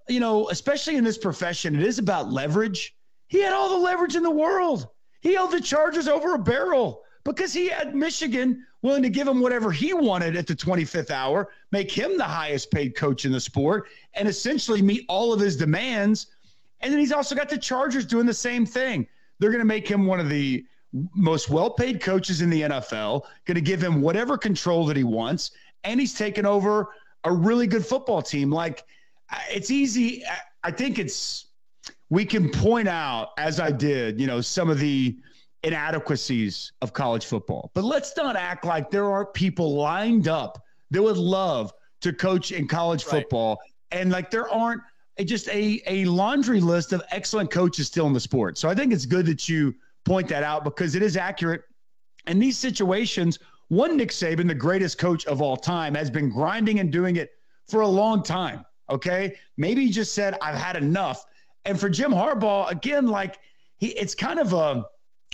you 0.08 0.20
know, 0.20 0.48
especially 0.50 0.96
in 0.96 1.04
this 1.04 1.16
profession, 1.18 1.76
it 1.76 1.86
is 1.86 1.98
about 1.98 2.30
leverage. 2.30 2.94
He 3.28 3.40
had 3.40 3.52
all 3.52 3.70
the 3.70 3.84
leverage 3.84 4.16
in 4.16 4.22
the 4.22 4.30
world. 4.30 4.88
He 5.20 5.34
held 5.34 5.52
the 5.52 5.60
Chargers 5.60 6.08
over 6.08 6.34
a 6.34 6.38
barrel 6.38 7.02
because 7.24 7.52
he 7.52 7.68
had 7.68 7.94
Michigan 7.94 8.66
willing 8.82 9.02
to 9.02 9.08
give 9.08 9.26
him 9.26 9.40
whatever 9.40 9.70
he 9.70 9.94
wanted 9.94 10.36
at 10.36 10.46
the 10.46 10.54
25th 10.54 11.10
hour, 11.10 11.50
make 11.70 11.90
him 11.90 12.18
the 12.18 12.24
highest 12.24 12.70
paid 12.70 12.96
coach 12.96 13.24
in 13.24 13.32
the 13.32 13.40
sport, 13.40 13.88
and 14.14 14.28
essentially 14.28 14.82
meet 14.82 15.04
all 15.08 15.32
of 15.32 15.40
his 15.40 15.56
demands. 15.56 16.26
And 16.80 16.92
then 16.92 16.98
he's 16.98 17.12
also 17.12 17.34
got 17.34 17.48
the 17.48 17.58
Chargers 17.58 18.04
doing 18.04 18.26
the 18.26 18.34
same 18.34 18.66
thing. 18.66 19.06
They're 19.38 19.50
going 19.50 19.60
to 19.60 19.64
make 19.64 19.88
him 19.88 20.04
one 20.04 20.20
of 20.20 20.28
the 20.28 20.66
most 21.14 21.48
well 21.48 21.70
paid 21.70 22.00
coaches 22.00 22.42
in 22.42 22.50
the 22.50 22.62
NFL, 22.62 23.22
going 23.46 23.54
to 23.54 23.60
give 23.60 23.82
him 23.82 24.02
whatever 24.02 24.36
control 24.36 24.84
that 24.86 24.96
he 24.96 25.04
wants. 25.04 25.52
And 25.84 25.98
he's 25.98 26.14
taken 26.14 26.44
over 26.44 26.88
a 27.24 27.32
really 27.32 27.66
good 27.66 27.86
football 27.86 28.20
team. 28.20 28.50
Like, 28.50 28.84
it's 29.48 29.70
easy. 29.70 30.22
I 30.64 30.70
think 30.70 30.98
it's, 30.98 31.46
we 32.10 32.24
can 32.24 32.50
point 32.50 32.88
out, 32.88 33.30
as 33.38 33.58
I 33.58 33.70
did, 33.70 34.20
you 34.20 34.26
know, 34.26 34.40
some 34.40 34.68
of 34.68 34.78
the, 34.78 35.16
inadequacies 35.62 36.72
of 36.82 36.92
college 36.92 37.26
football. 37.26 37.70
But 37.74 37.84
let's 37.84 38.16
not 38.16 38.36
act 38.36 38.64
like 38.64 38.90
there 38.90 39.06
aren't 39.06 39.32
people 39.32 39.74
lined 39.74 40.28
up 40.28 40.64
that 40.90 41.02
would 41.02 41.16
love 41.16 41.72
to 42.00 42.12
coach 42.12 42.52
in 42.52 42.66
college 42.66 43.04
football. 43.04 43.60
And 43.90 44.10
like 44.10 44.30
there 44.30 44.48
aren't 44.48 44.82
just 45.24 45.48
a, 45.48 45.80
a 45.86 46.04
laundry 46.06 46.60
list 46.60 46.92
of 46.92 47.02
excellent 47.10 47.50
coaches 47.50 47.86
still 47.86 48.06
in 48.06 48.12
the 48.12 48.20
sport. 48.20 48.58
So 48.58 48.68
I 48.68 48.74
think 48.74 48.92
it's 48.92 49.06
good 49.06 49.26
that 49.26 49.48
you 49.48 49.74
point 50.04 50.28
that 50.28 50.42
out 50.42 50.64
because 50.64 50.94
it 50.94 51.02
is 51.02 51.16
accurate. 51.16 51.62
In 52.26 52.38
these 52.38 52.58
situations, 52.58 53.38
one 53.68 53.96
Nick 53.96 54.10
Saban, 54.10 54.48
the 54.48 54.54
greatest 54.54 54.98
coach 54.98 55.26
of 55.26 55.40
all 55.40 55.56
time, 55.56 55.94
has 55.94 56.10
been 56.10 56.28
grinding 56.28 56.80
and 56.80 56.90
doing 56.90 57.16
it 57.16 57.30
for 57.68 57.82
a 57.82 57.88
long 57.88 58.22
time. 58.22 58.64
Okay. 58.90 59.36
Maybe 59.56 59.86
he 59.86 59.90
just 59.90 60.14
said, 60.14 60.36
I've 60.42 60.58
had 60.58 60.76
enough. 60.76 61.24
And 61.64 61.78
for 61.78 61.88
Jim 61.88 62.10
Harbaugh, 62.10 62.70
again, 62.70 63.06
like 63.06 63.38
he, 63.78 63.88
it's 63.88 64.14
kind 64.14 64.40
of 64.40 64.52
a, 64.52 64.84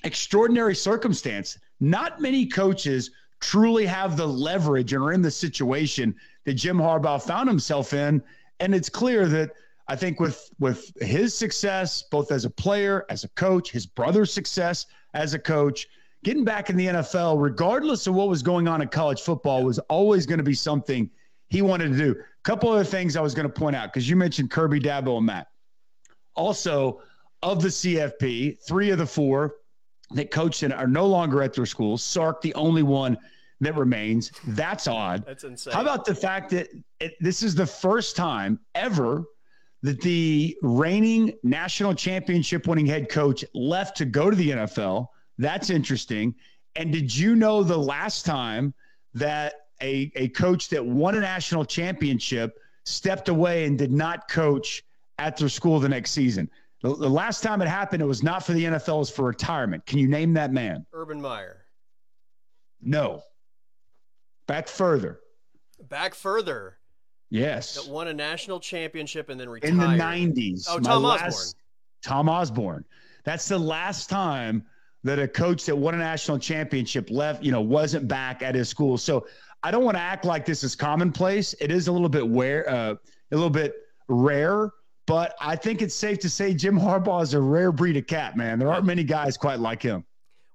extraordinary 0.04 0.74
circumstance. 0.74 1.58
Not 1.80 2.20
many 2.20 2.46
coaches 2.46 3.10
truly 3.40 3.86
have 3.86 4.16
the 4.16 4.26
leverage 4.26 4.92
and 4.92 5.02
are 5.02 5.12
in 5.12 5.22
the 5.22 5.30
situation 5.30 6.14
that 6.44 6.54
Jim 6.54 6.78
Harbaugh 6.78 7.22
found 7.22 7.48
himself 7.48 7.92
in. 7.92 8.22
And 8.60 8.74
it's 8.74 8.88
clear 8.88 9.26
that 9.28 9.52
I 9.88 9.96
think 9.96 10.20
with 10.20 10.50
with 10.58 10.92
his 11.00 11.36
success, 11.36 12.02
both 12.10 12.30
as 12.32 12.44
a 12.44 12.50
player, 12.50 13.06
as 13.08 13.24
a 13.24 13.28
coach, 13.30 13.70
his 13.70 13.86
brother's 13.86 14.32
success 14.32 14.86
as 15.14 15.34
a 15.34 15.38
coach, 15.38 15.86
getting 16.24 16.44
back 16.44 16.68
in 16.68 16.76
the 16.76 16.86
NFL, 16.86 17.40
regardless 17.40 18.06
of 18.06 18.14
what 18.14 18.28
was 18.28 18.42
going 18.42 18.68
on 18.68 18.82
in 18.82 18.88
college 18.88 19.22
football, 19.22 19.64
was 19.64 19.78
always 19.88 20.26
going 20.26 20.38
to 20.38 20.44
be 20.44 20.54
something 20.54 21.08
he 21.48 21.62
wanted 21.62 21.92
to 21.92 21.96
do. 21.96 22.10
A 22.10 22.42
couple 22.42 22.70
other 22.70 22.84
things 22.84 23.16
I 23.16 23.22
was 23.22 23.34
going 23.34 23.48
to 23.48 23.52
point 23.52 23.76
out 23.76 23.92
because 23.92 24.08
you 24.08 24.16
mentioned 24.16 24.50
Kirby 24.50 24.80
Dabo 24.80 25.16
and 25.16 25.26
Matt. 25.26 25.48
Also, 26.34 27.00
of 27.42 27.62
the 27.62 27.68
CFP, 27.68 28.60
three 28.66 28.90
of 28.90 28.98
the 28.98 29.06
four 29.06 29.54
that 30.12 30.30
coached 30.30 30.62
and 30.62 30.72
are 30.72 30.86
no 30.86 31.06
longer 31.06 31.42
at 31.42 31.52
their 31.52 31.66
schools. 31.66 32.02
Sark, 32.02 32.40
the 32.40 32.54
only 32.54 32.82
one 32.82 33.18
that 33.60 33.76
remains. 33.76 34.30
That's 34.46 34.86
odd. 34.86 35.24
That's 35.26 35.44
insane. 35.44 35.74
How 35.74 35.82
about 35.82 36.04
the 36.04 36.14
fact 36.14 36.50
that 36.50 36.68
it, 37.00 37.14
this 37.20 37.42
is 37.42 37.54
the 37.54 37.66
first 37.66 38.16
time 38.16 38.60
ever 38.74 39.24
that 39.82 40.00
the 40.00 40.56
reigning 40.62 41.32
national 41.42 41.94
championship 41.94 42.66
winning 42.66 42.86
head 42.86 43.08
coach 43.08 43.44
left 43.54 43.96
to 43.98 44.04
go 44.04 44.30
to 44.30 44.36
the 44.36 44.50
NFL? 44.50 45.08
That's 45.38 45.70
interesting. 45.70 46.34
And 46.76 46.92
did 46.92 47.14
you 47.14 47.36
know 47.36 47.62
the 47.62 47.78
last 47.78 48.24
time 48.24 48.74
that 49.14 49.54
a, 49.82 50.10
a 50.16 50.28
coach 50.28 50.68
that 50.70 50.84
won 50.84 51.16
a 51.16 51.20
national 51.20 51.64
championship 51.64 52.58
stepped 52.84 53.28
away 53.28 53.64
and 53.64 53.78
did 53.78 53.92
not 53.92 54.28
coach 54.28 54.82
at 55.18 55.36
their 55.36 55.48
school 55.48 55.78
the 55.80 55.88
next 55.88 56.12
season? 56.12 56.50
The, 56.82 56.94
the 56.94 57.08
last 57.08 57.42
time 57.42 57.60
it 57.60 57.68
happened, 57.68 58.02
it 58.02 58.06
was 58.06 58.22
not 58.22 58.44
for 58.44 58.52
the 58.52 58.64
NFL, 58.64 58.96
it 58.96 58.98
was 58.98 59.10
for 59.10 59.24
retirement. 59.24 59.84
Can 59.86 59.98
you 59.98 60.08
name 60.08 60.32
that 60.34 60.52
man? 60.52 60.86
Urban 60.92 61.20
Meyer. 61.20 61.64
No. 62.80 63.22
Back 64.46 64.68
further. 64.68 65.20
Back 65.88 66.14
further. 66.14 66.78
Yes. 67.30 67.74
That 67.74 67.90
won 67.90 68.08
a 68.08 68.14
national 68.14 68.60
championship 68.60 69.28
and 69.28 69.38
then 69.38 69.48
retired. 69.48 69.70
In 69.70 69.76
the 69.78 69.86
90s. 69.86 70.66
Oh, 70.68 70.78
Tom 70.78 71.02
last, 71.02 71.22
Osborne. 71.22 71.54
Tom 72.02 72.28
Osborne. 72.28 72.84
That's 73.24 73.48
the 73.48 73.58
last 73.58 74.08
time 74.08 74.64
that 75.04 75.18
a 75.18 75.28
coach 75.28 75.66
that 75.66 75.76
won 75.76 75.94
a 75.94 75.98
national 75.98 76.38
championship 76.38 77.10
left, 77.10 77.42
you 77.42 77.52
know, 77.52 77.60
wasn't 77.60 78.08
back 78.08 78.42
at 78.42 78.54
his 78.54 78.68
school. 78.68 78.96
So 78.96 79.26
I 79.62 79.70
don't 79.70 79.84
want 79.84 79.96
to 79.96 80.02
act 80.02 80.24
like 80.24 80.46
this 80.46 80.64
is 80.64 80.74
commonplace. 80.74 81.54
It 81.60 81.70
is 81.70 81.88
a 81.88 81.92
little 81.92 82.08
bit 82.08 82.26
where 82.26 82.68
uh, 82.70 82.94
a 82.94 83.34
little 83.34 83.50
bit 83.50 83.74
rare 84.08 84.70
but 85.08 85.34
I 85.40 85.56
think 85.56 85.80
it's 85.80 85.94
safe 85.94 86.18
to 86.20 86.28
say 86.28 86.52
Jim 86.52 86.78
Harbaugh 86.78 87.22
is 87.22 87.32
a 87.32 87.40
rare 87.40 87.72
breed 87.72 87.96
of 87.96 88.06
cat, 88.06 88.36
man. 88.36 88.58
There 88.58 88.70
aren't 88.70 88.84
many 88.84 89.02
guys 89.02 89.38
quite 89.38 89.58
like 89.58 89.82
him. 89.82 90.04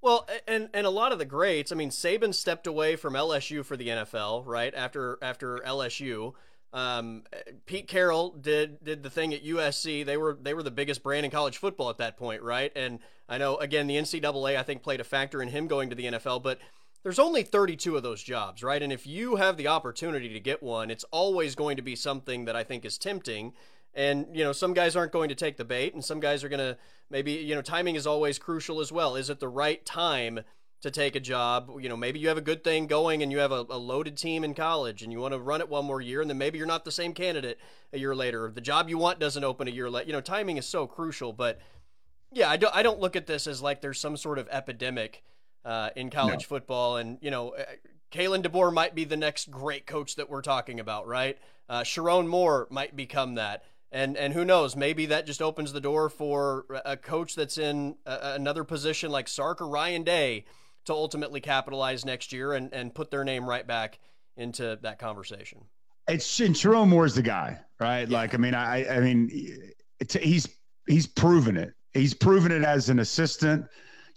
Well, 0.03 0.29
and 0.47 0.69
and 0.75 0.85
a 0.85 0.91
lot 0.91 1.11
of 1.11 1.17
the 1.17 1.25
greats. 1.25 1.71
I 1.71 1.75
mean, 1.75 1.89
Saban 1.89 2.35
stepped 2.35 2.67
away 2.67 2.95
from 2.95 3.15
LSU 3.15 3.65
for 3.65 3.75
the 3.75 3.87
NFL, 3.87 4.45
right 4.45 4.73
after 4.75 5.17
after 5.23 5.57
LSU. 5.65 6.33
Um, 6.71 7.23
Pete 7.65 7.87
Carroll 7.87 8.31
did 8.31 8.83
did 8.83 9.01
the 9.01 9.09
thing 9.09 9.33
at 9.33 9.43
USC. 9.43 10.05
They 10.05 10.17
were 10.17 10.37
they 10.39 10.53
were 10.53 10.63
the 10.63 10.71
biggest 10.71 11.01
brand 11.01 11.25
in 11.25 11.31
college 11.31 11.57
football 11.57 11.89
at 11.89 11.97
that 11.97 12.17
point, 12.17 12.43
right? 12.43 12.71
And 12.75 12.99
I 13.27 13.39
know 13.39 13.57
again 13.57 13.87
the 13.87 13.97
NCAA 13.97 14.55
I 14.55 14.63
think 14.63 14.83
played 14.83 14.99
a 14.99 15.03
factor 15.03 15.41
in 15.41 15.49
him 15.49 15.65
going 15.67 15.89
to 15.89 15.95
the 15.95 16.05
NFL, 16.05 16.43
but 16.43 16.59
there's 17.01 17.19
only 17.19 17.43
32 17.43 17.97
of 17.97 18.03
those 18.03 18.23
jobs, 18.23 18.63
right? 18.63 18.81
And 18.81 18.93
if 18.93 19.05
you 19.05 19.35
have 19.35 19.57
the 19.57 19.67
opportunity 19.67 20.29
to 20.29 20.39
get 20.39 20.63
one, 20.63 20.89
it's 20.89 21.03
always 21.11 21.53
going 21.53 21.75
to 21.75 21.81
be 21.81 21.95
something 21.95 22.45
that 22.45 22.55
I 22.55 22.63
think 22.63 22.85
is 22.85 22.97
tempting. 22.97 23.53
And, 23.95 24.27
you 24.33 24.43
know, 24.43 24.53
some 24.53 24.73
guys 24.73 24.95
aren't 24.95 25.11
going 25.11 25.29
to 25.29 25.35
take 25.35 25.57
the 25.57 25.65
bait, 25.65 25.93
and 25.93 26.03
some 26.03 26.19
guys 26.19 26.43
are 26.43 26.49
going 26.49 26.59
to 26.59 26.77
maybe, 27.11 27.33
you 27.33 27.53
know, 27.53 27.61
timing 27.61 27.95
is 27.95 28.07
always 28.07 28.39
crucial 28.39 28.79
as 28.79 28.91
well. 28.91 29.15
Is 29.15 29.29
it 29.29 29.39
the 29.39 29.47
right 29.47 29.85
time 29.85 30.39
to 30.81 30.89
take 30.89 31.15
a 31.15 31.19
job? 31.19 31.69
You 31.79 31.89
know, 31.89 31.95
maybe 31.95 32.19
you 32.19 32.27
have 32.27 32.37
a 32.37 32.41
good 32.41 32.63
thing 32.63 32.87
going 32.87 33.21
and 33.21 33.31
you 33.31 33.37
have 33.37 33.51
a, 33.51 33.65
a 33.69 33.77
loaded 33.77 34.17
team 34.17 34.43
in 34.43 34.55
college 34.55 35.03
and 35.03 35.11
you 35.11 35.19
want 35.19 35.35
to 35.35 35.39
run 35.39 35.61
it 35.61 35.69
one 35.69 35.85
more 35.85 36.01
year, 36.01 36.21
and 36.21 36.29
then 36.29 36.39
maybe 36.39 36.57
you're 36.57 36.65
not 36.65 36.85
the 36.85 36.91
same 36.91 37.13
candidate 37.13 37.59
a 37.93 37.99
year 37.99 38.15
later. 38.15 38.51
The 38.53 38.61
job 38.61 38.89
you 38.89 38.97
want 38.97 39.19
doesn't 39.19 39.43
open 39.43 39.67
a 39.67 39.71
year 39.71 39.91
later. 39.91 40.07
You 40.07 40.13
know, 40.13 40.21
timing 40.21 40.57
is 40.57 40.65
so 40.65 40.87
crucial. 40.87 41.31
But 41.31 41.59
yeah, 42.31 42.49
I 42.49 42.57
don't, 42.57 42.75
I 42.75 42.81
don't 42.81 42.99
look 42.99 43.15
at 43.15 43.27
this 43.27 43.45
as 43.45 43.61
like 43.61 43.81
there's 43.81 43.99
some 43.99 44.17
sort 44.17 44.39
of 44.39 44.47
epidemic 44.49 45.23
uh, 45.63 45.91
in 45.95 46.09
college 46.09 46.41
no. 46.41 46.47
football. 46.47 46.97
And, 46.97 47.19
you 47.21 47.29
know, 47.29 47.49
uh, 47.49 47.63
Kalen 48.11 48.43
DeBoer 48.43 48.73
might 48.73 48.95
be 48.95 49.05
the 49.05 49.17
next 49.17 49.51
great 49.51 49.85
coach 49.85 50.15
that 50.15 50.31
we're 50.31 50.41
talking 50.41 50.79
about, 50.79 51.07
right? 51.07 51.37
Uh, 51.69 51.81
Sherrone 51.81 52.27
Moore 52.27 52.67
might 52.71 52.95
become 52.95 53.35
that 53.35 53.63
and 53.93 54.17
and 54.17 54.33
who 54.33 54.43
knows 54.43 54.75
maybe 54.75 55.05
that 55.05 55.25
just 55.25 55.41
opens 55.41 55.71
the 55.71 55.79
door 55.79 56.09
for 56.09 56.65
a 56.83 56.97
coach 56.97 57.35
that's 57.35 57.57
in 57.57 57.95
a, 58.05 58.33
another 58.33 58.63
position 58.63 59.11
like 59.11 59.27
Sark 59.27 59.61
or 59.61 59.67
Ryan 59.67 60.03
Day 60.03 60.45
to 60.85 60.93
ultimately 60.93 61.39
capitalize 61.39 62.03
next 62.03 62.33
year 62.33 62.53
and 62.53 62.73
and 62.73 62.93
put 62.93 63.11
their 63.11 63.23
name 63.23 63.47
right 63.47 63.65
back 63.65 63.99
into 64.35 64.77
that 64.81 64.99
conversation. 64.99 65.59
It's 66.07 66.39
and 66.39 66.55
Sherrone 66.55 66.89
Moore's 66.89 67.15
the 67.15 67.21
guy, 67.21 67.59
right? 67.79 68.09
Yeah. 68.09 68.17
Like 68.17 68.33
I 68.33 68.37
mean, 68.37 68.55
I 68.55 68.97
I 68.97 68.99
mean, 68.99 69.29
he's 70.19 70.49
he's 70.87 71.07
proven 71.07 71.55
it. 71.55 71.73
He's 71.93 72.13
proven 72.13 72.51
it 72.51 72.63
as 72.63 72.89
an 72.89 72.99
assistant. 72.99 73.65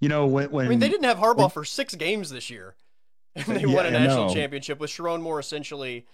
You 0.01 0.09
know, 0.09 0.27
when, 0.27 0.51
when 0.51 0.67
I 0.67 0.69
mean, 0.69 0.79
they 0.79 0.89
didn't 0.89 1.05
have 1.05 1.19
Harbaugh 1.19 1.39
when, 1.39 1.51
for 1.51 1.65
six 1.65 1.95
games 1.95 2.31
this 2.31 2.51
year, 2.51 2.75
and 3.35 3.45
they 3.47 3.61
yeah, 3.61 3.75
won 3.75 3.87
a 3.87 3.91
national 3.91 4.33
championship 4.35 4.81
with 4.81 4.91
Sherrone 4.91 5.21
Moore 5.21 5.39
essentially. 5.39 6.07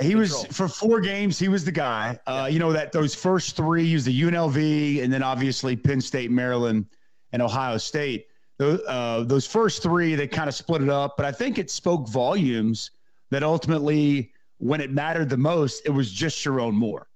He 0.00 0.14
was 0.14 0.44
for 0.46 0.68
four 0.68 1.00
games. 1.00 1.38
He 1.38 1.48
was 1.48 1.64
the 1.64 1.72
guy. 1.72 2.18
Uh, 2.26 2.48
You 2.50 2.58
know 2.58 2.72
that 2.72 2.92
those 2.92 3.14
first 3.14 3.56
three, 3.56 3.86
he 3.86 3.94
was 3.94 4.04
the 4.04 4.22
UNLV, 4.22 5.02
and 5.02 5.12
then 5.12 5.22
obviously 5.22 5.76
Penn 5.76 6.00
State, 6.00 6.30
Maryland, 6.30 6.86
and 7.32 7.42
Ohio 7.42 7.78
State. 7.78 8.26
Those, 8.58 8.80
uh, 8.88 9.24
those 9.24 9.46
first 9.46 9.82
three, 9.82 10.14
they 10.14 10.26
kind 10.26 10.48
of 10.48 10.54
split 10.54 10.82
it 10.82 10.88
up, 10.88 11.16
but 11.16 11.24
I 11.26 11.32
think 11.32 11.58
it 11.58 11.70
spoke 11.70 12.08
volumes 12.08 12.90
that 13.30 13.42
ultimately, 13.42 14.32
when 14.58 14.80
it 14.80 14.90
mattered 14.90 15.28
the 15.28 15.36
most, 15.36 15.82
it 15.84 15.90
was 15.90 16.10
just 16.10 16.38
Sherrone 16.38 16.74
Moore. 16.74 17.08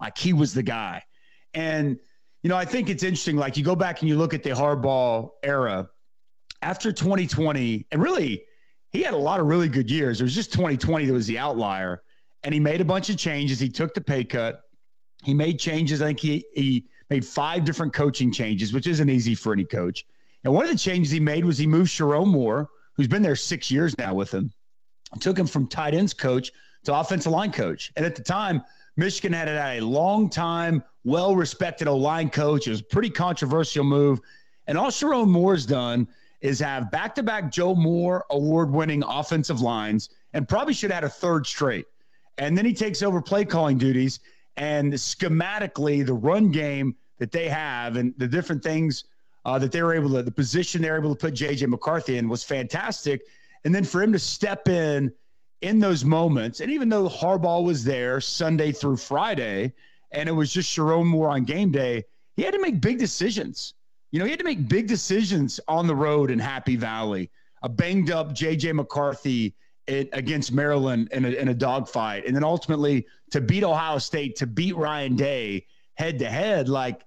Like 0.00 0.18
he 0.18 0.32
was 0.32 0.52
the 0.52 0.62
guy, 0.62 1.02
and 1.54 1.98
you 2.42 2.50
know, 2.50 2.56
I 2.56 2.64
think 2.64 2.90
it's 2.90 3.02
interesting. 3.02 3.36
Like 3.36 3.56
you 3.56 3.64
go 3.64 3.76
back 3.76 4.00
and 4.00 4.08
you 4.08 4.16
look 4.18 4.34
at 4.34 4.42
the 4.42 4.50
Harbaugh 4.50 5.30
era 5.42 5.88
after 6.62 6.92
2020, 6.92 7.86
and 7.92 8.02
really, 8.02 8.44
he 8.90 9.02
had 9.02 9.14
a 9.14 9.18
lot 9.18 9.40
of 9.40 9.46
really 9.46 9.68
good 9.68 9.90
years. 9.90 10.20
It 10.20 10.24
was 10.24 10.34
just 10.34 10.52
2020 10.52 11.06
that 11.06 11.12
was 11.12 11.26
the 11.26 11.38
outlier, 11.38 12.02
and 12.44 12.52
he 12.52 12.60
made 12.60 12.80
a 12.80 12.84
bunch 12.84 13.10
of 13.10 13.16
changes. 13.16 13.58
He 13.58 13.68
took 13.68 13.94
the 13.94 14.00
pay 14.00 14.22
cut. 14.22 14.62
He 15.24 15.34
made 15.34 15.58
changes. 15.58 16.02
I 16.02 16.06
think 16.06 16.20
he 16.20 16.44
he 16.54 16.86
made 17.10 17.24
five 17.24 17.64
different 17.64 17.92
coaching 17.92 18.30
changes, 18.30 18.72
which 18.72 18.86
isn't 18.86 19.08
easy 19.08 19.34
for 19.34 19.52
any 19.52 19.64
coach. 19.64 20.06
And 20.44 20.52
one 20.52 20.64
of 20.64 20.70
the 20.70 20.78
changes 20.78 21.10
he 21.10 21.20
made 21.20 21.44
was 21.44 21.56
he 21.56 21.66
moved 21.66 21.90
Sherrone 21.90 22.28
Moore, 22.28 22.68
who's 22.94 23.08
been 23.08 23.22
there 23.22 23.36
six 23.36 23.70
years 23.70 23.96
now 23.96 24.14
with 24.14 24.32
him, 24.32 24.52
took 25.20 25.38
him 25.38 25.46
from 25.46 25.66
tight 25.66 25.94
ends 25.94 26.12
coach 26.12 26.52
to 26.84 26.94
offensive 26.94 27.32
line 27.32 27.50
coach. 27.50 27.92
And 27.96 28.04
at 28.04 28.14
the 28.14 28.22
time, 28.22 28.62
Michigan 28.96 29.32
had 29.32 29.48
had 29.48 29.78
a 29.78 29.84
long 29.84 30.28
time, 30.28 30.84
well 31.04 31.34
respected 31.34 31.88
O 31.88 31.96
line 31.96 32.28
coach. 32.28 32.66
It 32.66 32.70
was 32.70 32.80
a 32.80 32.84
pretty 32.84 33.10
controversial 33.10 33.84
move. 33.84 34.20
And 34.66 34.76
all 34.76 34.90
Sherrone 34.90 35.28
Moore's 35.28 35.66
done 35.66 36.06
is 36.40 36.60
have 36.60 36.90
back 36.90 37.14
to 37.14 37.22
back 37.22 37.50
Joe 37.50 37.74
Moore 37.74 38.24
award 38.30 38.70
winning 38.70 39.02
offensive 39.02 39.62
lines 39.62 40.10
and 40.34 40.46
probably 40.46 40.74
should 40.74 40.90
have 40.90 41.02
had 41.02 41.04
a 41.04 41.08
third 41.08 41.46
straight. 41.46 41.86
And 42.38 42.56
then 42.56 42.64
he 42.64 42.74
takes 42.74 43.02
over 43.02 43.20
play 43.20 43.44
calling 43.44 43.78
duties. 43.78 44.20
And 44.56 44.92
schematically, 44.92 46.04
the 46.04 46.14
run 46.14 46.50
game 46.50 46.96
that 47.18 47.32
they 47.32 47.48
have 47.48 47.96
and 47.96 48.14
the 48.18 48.26
different 48.26 48.62
things 48.62 49.04
uh, 49.44 49.58
that 49.58 49.72
they 49.72 49.82
were 49.82 49.94
able 49.94 50.10
to, 50.10 50.22
the 50.22 50.30
position 50.30 50.82
they 50.82 50.90
were 50.90 50.98
able 50.98 51.14
to 51.14 51.20
put 51.20 51.34
JJ 51.34 51.68
McCarthy 51.68 52.18
in 52.18 52.28
was 52.28 52.42
fantastic. 52.42 53.22
And 53.64 53.74
then 53.74 53.84
for 53.84 54.02
him 54.02 54.12
to 54.12 54.18
step 54.18 54.68
in 54.68 55.12
in 55.60 55.78
those 55.78 56.04
moments, 56.04 56.60
and 56.60 56.70
even 56.70 56.88
though 56.88 57.08
Harbaugh 57.08 57.64
was 57.64 57.84
there 57.84 58.20
Sunday 58.20 58.70
through 58.72 58.98
Friday, 58.98 59.72
and 60.12 60.28
it 60.28 60.32
was 60.32 60.52
just 60.52 60.74
Sherrone 60.74 61.06
Moore 61.06 61.28
on 61.28 61.44
game 61.44 61.70
day, 61.70 62.04
he 62.36 62.42
had 62.42 62.52
to 62.54 62.60
make 62.60 62.80
big 62.80 62.98
decisions. 62.98 63.74
You 64.10 64.18
know, 64.18 64.24
he 64.26 64.30
had 64.30 64.40
to 64.40 64.44
make 64.44 64.68
big 64.68 64.86
decisions 64.86 65.58
on 65.66 65.86
the 65.86 65.94
road 65.94 66.30
in 66.30 66.38
Happy 66.38 66.76
Valley. 66.76 67.30
A 67.62 67.68
banged 67.68 68.10
up 68.10 68.34
JJ 68.34 68.74
McCarthy 68.74 69.54
it, 69.86 70.08
against 70.12 70.52
Maryland 70.52 71.08
in 71.12 71.24
a, 71.24 71.28
in 71.30 71.48
a 71.48 71.54
dogfight, 71.54 72.26
and 72.26 72.34
then 72.34 72.44
ultimately 72.44 73.06
to 73.30 73.40
beat 73.40 73.64
Ohio 73.64 73.98
State, 73.98 74.36
to 74.36 74.46
beat 74.46 74.76
Ryan 74.76 75.16
Day 75.16 75.66
head 75.94 76.18
to 76.18 76.26
head. 76.26 76.68
Like 76.68 77.02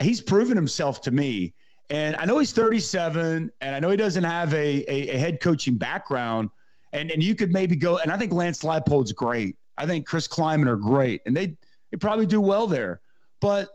he's 0.00 0.20
proven 0.20 0.56
himself 0.56 1.00
to 1.02 1.10
me. 1.10 1.54
And 1.88 2.16
I 2.16 2.24
know 2.24 2.38
he's 2.38 2.52
37, 2.52 3.50
and 3.60 3.76
I 3.76 3.78
know 3.78 3.90
he 3.90 3.96
doesn't 3.96 4.24
have 4.24 4.52
a, 4.54 4.84
a, 4.90 5.14
a 5.14 5.18
head 5.18 5.40
coaching 5.40 5.76
background, 5.76 6.50
and 6.92 7.10
and 7.10 7.22
you 7.22 7.34
could 7.34 7.52
maybe 7.52 7.76
go. 7.76 7.98
And 7.98 8.10
I 8.10 8.16
think 8.16 8.32
Lance 8.32 8.62
Leipold's 8.62 9.12
great. 9.12 9.56
I 9.78 9.86
think 9.86 10.06
Chris 10.06 10.26
Klieman 10.26 10.66
are 10.66 10.76
great, 10.76 11.22
and 11.26 11.36
they 11.36 11.56
they 11.90 11.96
probably 11.98 12.26
do 12.26 12.40
well 12.40 12.66
there. 12.66 13.00
But 13.40 13.68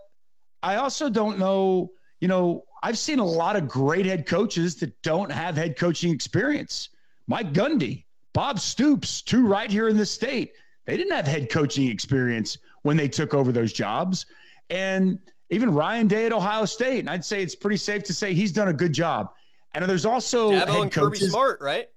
I 0.61 0.75
also 0.75 1.09
don't 1.09 1.39
know. 1.39 1.91
You 2.19 2.27
know, 2.27 2.65
I've 2.83 2.97
seen 2.97 3.19
a 3.19 3.25
lot 3.25 3.55
of 3.55 3.67
great 3.67 4.05
head 4.05 4.25
coaches 4.25 4.75
that 4.77 5.01
don't 5.03 5.31
have 5.31 5.55
head 5.55 5.77
coaching 5.77 6.11
experience. 6.13 6.89
Mike 7.27 7.53
Gundy, 7.53 8.03
Bob 8.33 8.59
Stoops, 8.59 9.21
two 9.21 9.45
right 9.45 9.69
here 9.69 9.89
in 9.89 9.97
the 9.97 10.05
state. 10.05 10.53
They 10.85 10.97
didn't 10.97 11.13
have 11.13 11.27
head 11.27 11.49
coaching 11.49 11.89
experience 11.89 12.57
when 12.83 12.97
they 12.97 13.07
took 13.07 13.33
over 13.33 13.51
those 13.51 13.73
jobs. 13.73 14.25
And 14.69 15.19
even 15.49 15.73
Ryan 15.73 16.07
Day 16.07 16.25
at 16.25 16.33
Ohio 16.33 16.65
State, 16.65 16.99
and 16.99 17.09
I'd 17.09 17.25
say 17.25 17.43
it's 17.43 17.55
pretty 17.55 17.77
safe 17.77 18.03
to 18.03 18.13
say 18.13 18.33
he's 18.33 18.51
done 18.51 18.69
a 18.69 18.73
good 18.73 18.93
job. 18.93 19.31
And 19.73 19.85
there's 19.85 20.05
also 20.05 20.51
Dabo 20.51 20.57
head 20.57 20.69
and 20.69 20.91
coaches. 20.91 21.19
Kirby 21.19 21.29
Smart, 21.29 21.61
right? 21.61 21.87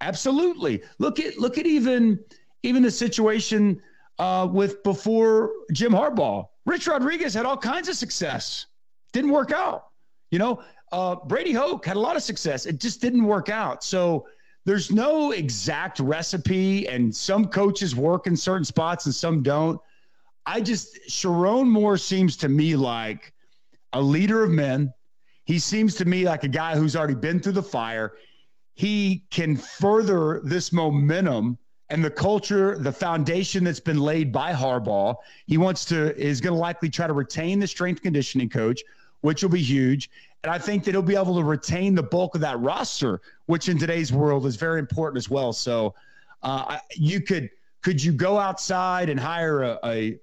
Absolutely. 0.00 0.82
Look 0.98 1.18
at 1.18 1.38
look 1.38 1.58
at 1.58 1.66
even 1.66 2.20
even 2.62 2.82
the 2.82 2.90
situation 2.90 3.80
uh, 4.18 4.48
with 4.50 4.82
before 4.82 5.50
Jim 5.72 5.92
Harbaugh. 5.92 6.46
Rich 6.66 6.86
Rodriguez 6.86 7.34
had 7.34 7.46
all 7.46 7.56
kinds 7.56 7.88
of 7.88 7.96
success. 7.96 8.66
Didn't 9.12 9.30
work 9.30 9.52
out. 9.52 9.86
You 10.30 10.38
know, 10.38 10.62
uh, 10.92 11.16
Brady 11.26 11.52
Hoke 11.52 11.86
had 11.86 11.96
a 11.96 12.00
lot 12.00 12.16
of 12.16 12.22
success. 12.22 12.66
It 12.66 12.78
just 12.78 13.00
didn't 13.00 13.24
work 13.24 13.48
out. 13.48 13.82
So 13.82 14.26
there's 14.64 14.90
no 14.90 15.32
exact 15.32 16.00
recipe, 16.00 16.88
and 16.88 17.14
some 17.14 17.46
coaches 17.46 17.96
work 17.96 18.26
in 18.26 18.36
certain 18.36 18.64
spots 18.64 19.06
and 19.06 19.14
some 19.14 19.42
don't. 19.42 19.80
I 20.44 20.60
just 20.60 20.98
Sherrone 21.08 21.68
Moore 21.68 21.96
seems 21.96 22.36
to 22.38 22.48
me 22.48 22.76
like 22.76 23.32
a 23.92 24.00
leader 24.00 24.44
of 24.44 24.50
men. 24.50 24.92
He 25.44 25.58
seems 25.58 25.94
to 25.96 26.04
me 26.04 26.24
like 26.24 26.44
a 26.44 26.48
guy 26.48 26.76
who's 26.76 26.96
already 26.96 27.14
been 27.14 27.40
through 27.40 27.52
the 27.52 27.62
fire 27.62 28.14
he 28.78 29.24
can 29.30 29.56
further 29.56 30.40
this 30.44 30.72
momentum 30.72 31.58
and 31.90 32.04
the 32.04 32.10
culture, 32.10 32.78
the 32.78 32.92
foundation 32.92 33.64
that's 33.64 33.80
been 33.80 33.98
laid 33.98 34.30
by 34.30 34.52
Harbaugh. 34.52 35.16
He 35.48 35.58
wants 35.58 35.84
to 35.86 36.16
is 36.16 36.40
going 36.40 36.54
to 36.54 36.60
likely 36.60 36.88
try 36.88 37.08
to 37.08 37.12
retain 37.12 37.58
the 37.58 37.66
strength 37.66 38.02
conditioning 38.02 38.48
coach, 38.48 38.80
which 39.20 39.42
will 39.42 39.50
be 39.50 39.62
huge. 39.62 40.10
And 40.44 40.52
I 40.52 40.58
think 40.58 40.84
that 40.84 40.92
he'll 40.92 41.02
be 41.02 41.16
able 41.16 41.36
to 41.36 41.44
retain 41.44 41.94
the 41.94 42.02
bulk 42.02 42.34
of 42.34 42.40
that 42.42 42.58
roster, 42.60 43.20
which 43.46 43.68
in 43.68 43.78
today's 43.78 44.12
world 44.12 44.46
is 44.46 44.56
very 44.56 44.78
important 44.78 45.18
as 45.18 45.28
well. 45.28 45.52
So 45.52 45.94
uh, 46.42 46.78
you 46.94 47.20
could 47.20 47.50
could 47.82 48.02
you 48.02 48.12
go 48.12 48.38
outside 48.38 49.08
and 49.08 49.18
hire 49.18 49.62
a, 49.62 49.78
a 49.84 50.18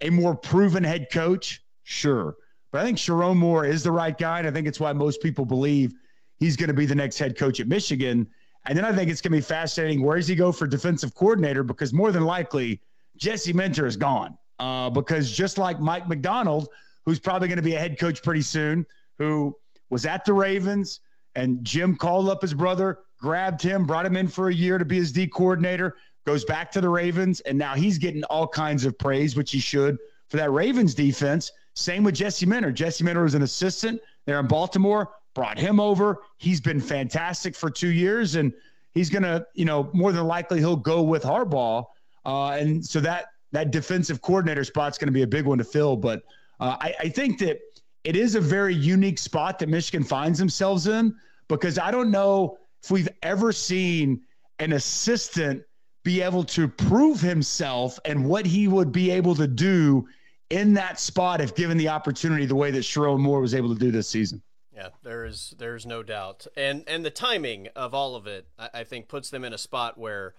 a 0.00 0.10
more 0.10 0.34
proven 0.34 0.84
head 0.84 1.08
coach? 1.10 1.62
Sure. 1.82 2.36
But 2.70 2.82
I 2.82 2.84
think 2.84 2.98
Sherrone 2.98 3.36
Moore 3.36 3.64
is 3.64 3.82
the 3.82 3.92
right 3.92 4.16
guy. 4.16 4.38
And 4.38 4.48
I 4.48 4.50
think 4.50 4.66
it's 4.66 4.80
why 4.80 4.92
most 4.92 5.22
people 5.22 5.44
believe 5.44 5.94
he's 6.38 6.56
going 6.56 6.68
to 6.68 6.74
be 6.74 6.86
the 6.86 6.94
next 6.94 7.18
head 7.18 7.36
coach 7.36 7.60
at 7.60 7.68
Michigan. 7.68 8.26
And 8.66 8.76
then 8.76 8.84
I 8.84 8.92
think 8.92 9.10
it's 9.10 9.20
going 9.20 9.32
to 9.32 9.38
be 9.38 9.42
fascinating. 9.42 10.02
Where 10.02 10.16
does 10.16 10.28
he 10.28 10.34
go 10.34 10.52
for 10.52 10.66
defensive 10.66 11.14
coordinator? 11.14 11.62
Because 11.62 11.92
more 11.92 12.12
than 12.12 12.24
likely, 12.24 12.80
Jesse 13.16 13.52
Minter 13.52 13.86
is 13.86 13.96
gone. 13.96 14.36
Uh, 14.58 14.90
because 14.90 15.30
just 15.30 15.58
like 15.58 15.80
Mike 15.80 16.08
Macdonald, 16.08 16.68
who's 17.06 17.18
probably 17.20 17.48
going 17.48 17.56
to 17.56 17.62
be 17.62 17.74
a 17.74 17.78
head 17.78 17.98
coach 17.98 18.22
pretty 18.22 18.42
soon, 18.42 18.84
who 19.18 19.56
was 19.88 20.04
at 20.04 20.24
the 20.24 20.32
Ravens, 20.32 21.00
and 21.36 21.64
Jim 21.64 21.96
called 21.96 22.28
up 22.28 22.42
his 22.42 22.52
brother, 22.52 22.98
grabbed 23.18 23.62
him, 23.62 23.86
brought 23.86 24.04
him 24.04 24.16
in 24.16 24.28
for 24.28 24.48
a 24.48 24.54
year 24.54 24.76
to 24.76 24.84
be 24.84 24.96
his 24.96 25.12
D 25.12 25.26
coordinator, 25.26 25.96
goes 26.26 26.44
back 26.44 26.70
to 26.72 26.80
the 26.80 26.88
Ravens, 26.88 27.40
and 27.40 27.56
now 27.56 27.74
he's 27.74 27.96
getting 27.96 28.24
all 28.24 28.48
kinds 28.48 28.84
of 28.84 28.98
praise, 28.98 29.36
which 29.36 29.52
he 29.52 29.58
should 29.58 29.96
for 30.28 30.36
that 30.36 30.50
Ravens 30.50 30.94
defense. 30.94 31.52
Same 31.74 32.02
with 32.02 32.14
Jesse 32.14 32.46
Minter. 32.46 32.72
Jesse 32.72 33.04
Minter 33.04 33.22
was 33.22 33.34
an 33.34 33.42
assistant 33.42 34.00
there 34.24 34.40
in 34.40 34.46
Baltimore, 34.46 35.10
brought 35.34 35.58
him 35.58 35.78
over. 35.78 36.22
He's 36.38 36.60
been 36.60 36.80
fantastic 36.80 37.54
for 37.54 37.70
two 37.70 37.90
years, 37.90 38.34
and 38.34 38.52
he's 38.92 39.10
going 39.10 39.22
to, 39.22 39.46
you 39.54 39.66
know, 39.66 39.90
more 39.92 40.10
than 40.10 40.26
likely 40.26 40.58
he'll 40.58 40.74
go 40.74 41.02
with 41.02 41.22
Harbaugh. 41.22 41.84
Uh, 42.24 42.50
and 42.52 42.84
so 42.84 42.98
that 43.00 43.26
that 43.52 43.70
defensive 43.70 44.20
coordinator 44.20 44.64
spot's 44.64 44.98
going 44.98 45.06
to 45.06 45.12
be 45.12 45.22
a 45.22 45.26
big 45.26 45.44
one 45.44 45.58
to 45.58 45.64
fill. 45.64 45.96
But 45.96 46.22
uh, 46.60 46.76
I, 46.80 46.94
I 47.00 47.08
think 47.08 47.38
that 47.40 47.58
it 48.04 48.16
is 48.16 48.34
a 48.34 48.40
very 48.40 48.74
unique 48.74 49.18
spot 49.18 49.58
that 49.58 49.68
Michigan 49.68 50.04
finds 50.04 50.38
themselves 50.38 50.86
in 50.86 51.14
because 51.48 51.78
I 51.78 51.90
don't 51.90 52.10
know 52.10 52.58
if 52.82 52.90
we've 52.90 53.08
ever 53.22 53.52
seen 53.52 54.22
an 54.58 54.72
assistant 54.72 55.62
be 56.04 56.22
able 56.22 56.44
to 56.44 56.68
prove 56.68 57.20
himself 57.20 57.98
and 58.04 58.24
what 58.24 58.46
he 58.46 58.68
would 58.68 58.92
be 58.92 59.10
able 59.10 59.34
to 59.34 59.48
do 59.48 60.06
in 60.50 60.72
that 60.74 61.00
spot 61.00 61.40
if 61.40 61.54
given 61.56 61.76
the 61.76 61.88
opportunity 61.88 62.46
the 62.46 62.54
way 62.54 62.70
that 62.70 62.80
Sherrone 62.80 63.18
Moore 63.18 63.40
was 63.40 63.54
able 63.54 63.74
to 63.74 63.78
do 63.78 63.90
this 63.90 64.08
season. 64.08 64.40
Yeah, 64.72 64.90
there 65.02 65.24
is 65.24 65.54
there's 65.58 65.86
no 65.86 66.02
doubt, 66.02 66.46
and 66.54 66.84
and 66.86 67.02
the 67.04 67.10
timing 67.10 67.68
of 67.74 67.94
all 67.94 68.14
of 68.14 68.26
it, 68.26 68.46
I, 68.58 68.68
I, 68.74 68.84
think, 68.84 69.08
puts 69.08 69.30
them 69.30 69.42
in 69.42 69.54
a 69.54 69.58
spot 69.58 69.96
where, 69.96 70.34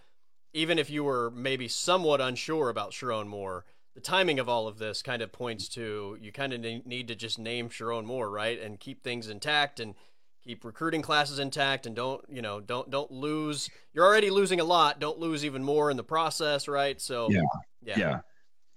even 0.54 0.78
if 0.78 0.92
you 0.92 1.04
were 1.04 1.32
maybe 1.32 1.68
somewhat 1.68 2.22
unsure 2.22 2.70
about 2.70 2.92
Sherrone 2.92 3.28
Moore, 3.28 3.66
the 3.98 4.02
timing 4.02 4.38
of 4.40 4.48
all 4.48 4.68
of 4.68 4.78
this 4.78 5.02
kind 5.02 5.24
of 5.24 5.32
points 5.32 5.68
to 5.70 6.16
you 6.22 6.32
kind 6.32 6.54
of 6.54 6.60
need 6.86 7.08
to 7.08 7.16
just 7.16 7.40
name 7.40 7.68
Sherrone 7.68 8.06
Moore, 8.06 8.30
right, 8.30 8.62
and 8.62 8.80
keep 8.80 9.04
things 9.04 9.28
intact 9.28 9.80
and 9.80 9.96
keep 10.44 10.64
recruiting 10.64 11.02
classes 11.02 11.40
intact, 11.40 11.88
and 11.88 11.96
don't 11.96 12.24
you 12.30 12.44
know 12.44 12.60
don't 12.60 12.92
don't 12.92 13.10
lose. 13.10 13.68
You're 13.96 14.06
already 14.06 14.30
losing 14.30 14.60
a 14.60 14.64
lot. 14.64 15.00
Don't 15.00 15.18
lose 15.18 15.44
even 15.44 15.64
more 15.64 15.90
in 15.90 15.98
the 15.98 16.04
process, 16.04 16.68
right? 16.68 17.02
So 17.02 17.28
yeah, 17.32 17.42
yeah. 17.82 17.98
yeah. 17.98 18.20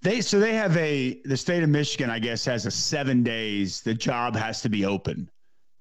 They 0.01 0.23
so 0.23 0.41
they 0.41 0.55
have 0.55 0.75
a 0.79 1.21
the 1.27 1.37
state 1.37 1.63
of 1.63 1.69
Michigan, 1.69 2.09
I 2.09 2.19
guess, 2.19 2.43
has 2.47 2.65
a 2.65 2.71
seven 2.71 3.23
days. 3.23 3.83
The 3.83 3.93
job 3.93 4.35
has 4.37 4.63
to 4.63 4.71
be 4.71 4.87
open 4.87 5.31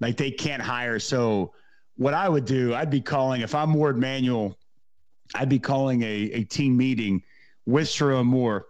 like 0.00 0.18
they 0.18 0.30
can't 0.30 0.60
hire. 0.60 0.98
So 0.98 1.54
what 1.96 2.12
I 2.12 2.28
would 2.28 2.44
do, 2.44 2.74
I'd 2.74 2.90
be 2.90 3.00
calling 3.00 3.40
if 3.40 3.54
I'm 3.54 3.72
Warde 3.72 3.96
Manuel, 3.96 4.58
I'd 5.34 5.48
be 5.48 5.58
calling 5.58 6.02
a, 6.02 6.30
a 6.34 6.44
team 6.44 6.76
meeting 6.76 7.22
with 7.64 7.88
Sherrone 7.88 8.26
Moore, 8.26 8.66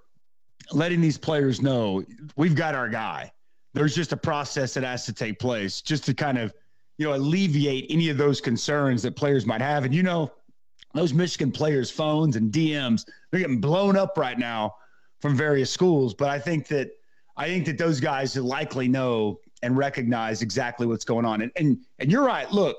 letting 0.72 1.00
these 1.00 1.18
players 1.18 1.61
know 1.61 2.04
we've 2.37 2.54
got 2.54 2.74
our 2.74 2.88
guy. 2.88 3.33
there's 3.72 3.94
just 3.94 4.12
a 4.12 4.16
process 4.16 4.74
that 4.74 4.83
has 4.83 5.06
to 5.06 5.12
take 5.12 5.38
place 5.38 5.80
just 5.80 6.04
to 6.04 6.14
kind 6.14 6.38
of, 6.38 6.52
you 6.98 7.06
know, 7.06 7.14
alleviate 7.14 7.87
any 7.88 8.09
of 8.09 8.16
those 8.16 8.40
concerns 8.40 9.02
that 9.02 9.14
players 9.14 9.46
might 9.46 9.61
have. 9.61 9.85
And 9.85 9.94
you 9.94 10.02
know, 10.02 10.33
those 10.94 11.14
Michigan 11.14 11.52
players' 11.52 11.90
phones 11.90 12.37
and 12.37 12.52
DMs, 12.52 13.06
they're 13.30 13.40
getting 13.40 13.61
blown 13.61 13.96
up 13.96 14.18
right 14.18 14.38
now 14.38 14.74
from 15.20 15.37
various 15.37 15.70
schools. 15.70 16.14
But 16.14 16.30
I 16.30 16.38
think 16.38 16.66
that 16.68 16.90
I 17.37 17.46
think 17.46 17.64
that 17.66 17.78
those 17.78 18.00
guys 18.00 18.37
likely 18.37 18.88
know 18.88 19.40
and 19.62 19.76
recognize 19.76 20.42
exactly 20.42 20.87
what's 20.87 21.04
going 21.04 21.24
on. 21.24 21.42
And 21.42 21.52
and 21.56 21.78
and 21.98 22.11
you're 22.11 22.24
right. 22.24 22.50
Look, 22.50 22.76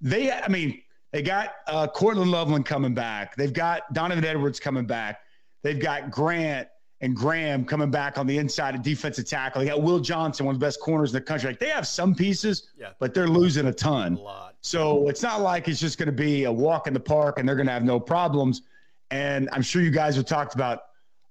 they 0.00 0.30
I 0.30 0.48
mean, 0.48 0.82
they 1.10 1.22
got 1.22 1.54
uh 1.66 1.88
Colston 1.88 2.30
Loveland 2.30 2.64
coming 2.66 2.94
back. 2.94 3.36
They've 3.36 3.52
got 3.52 3.92
Donovan 3.92 4.24
Edwards 4.24 4.60
coming 4.60 4.86
back. 4.86 5.20
They've 5.62 5.80
got 5.80 6.10
Grant 6.10 6.68
and 7.02 7.16
Graham 7.16 7.64
coming 7.64 7.90
back 7.90 8.16
on 8.16 8.28
the 8.28 8.38
inside 8.38 8.76
of 8.76 8.82
defensive 8.82 9.28
tackle. 9.28 9.60
They 9.60 9.68
got 9.68 9.82
Will 9.82 9.98
Johnson, 9.98 10.46
one 10.46 10.54
of 10.54 10.60
the 10.60 10.64
best 10.64 10.80
corners 10.80 11.10
in 11.10 11.14
the 11.14 11.20
country. 11.20 11.50
Like 11.50 11.58
they 11.58 11.68
have 11.68 11.86
some 11.86 12.14
pieces, 12.14 12.68
yeah. 12.78 12.90
but 13.00 13.12
they're 13.12 13.28
losing 13.28 13.66
a 13.66 13.72
ton. 13.72 14.18
A 14.24 14.50
so 14.60 15.08
it's 15.08 15.20
not 15.20 15.40
like 15.42 15.66
it's 15.66 15.80
just 15.80 15.98
going 15.98 16.06
to 16.06 16.12
be 16.12 16.44
a 16.44 16.52
walk 16.52 16.86
in 16.86 16.94
the 16.94 17.00
park 17.00 17.38
and 17.38 17.48
they're 17.48 17.56
going 17.56 17.66
to 17.66 17.72
have 17.72 17.82
no 17.82 17.98
problems. 17.98 18.62
And 19.10 19.48
I'm 19.52 19.62
sure 19.62 19.82
you 19.82 19.90
guys 19.90 20.14
have 20.14 20.26
talked 20.26 20.54
about 20.54 20.84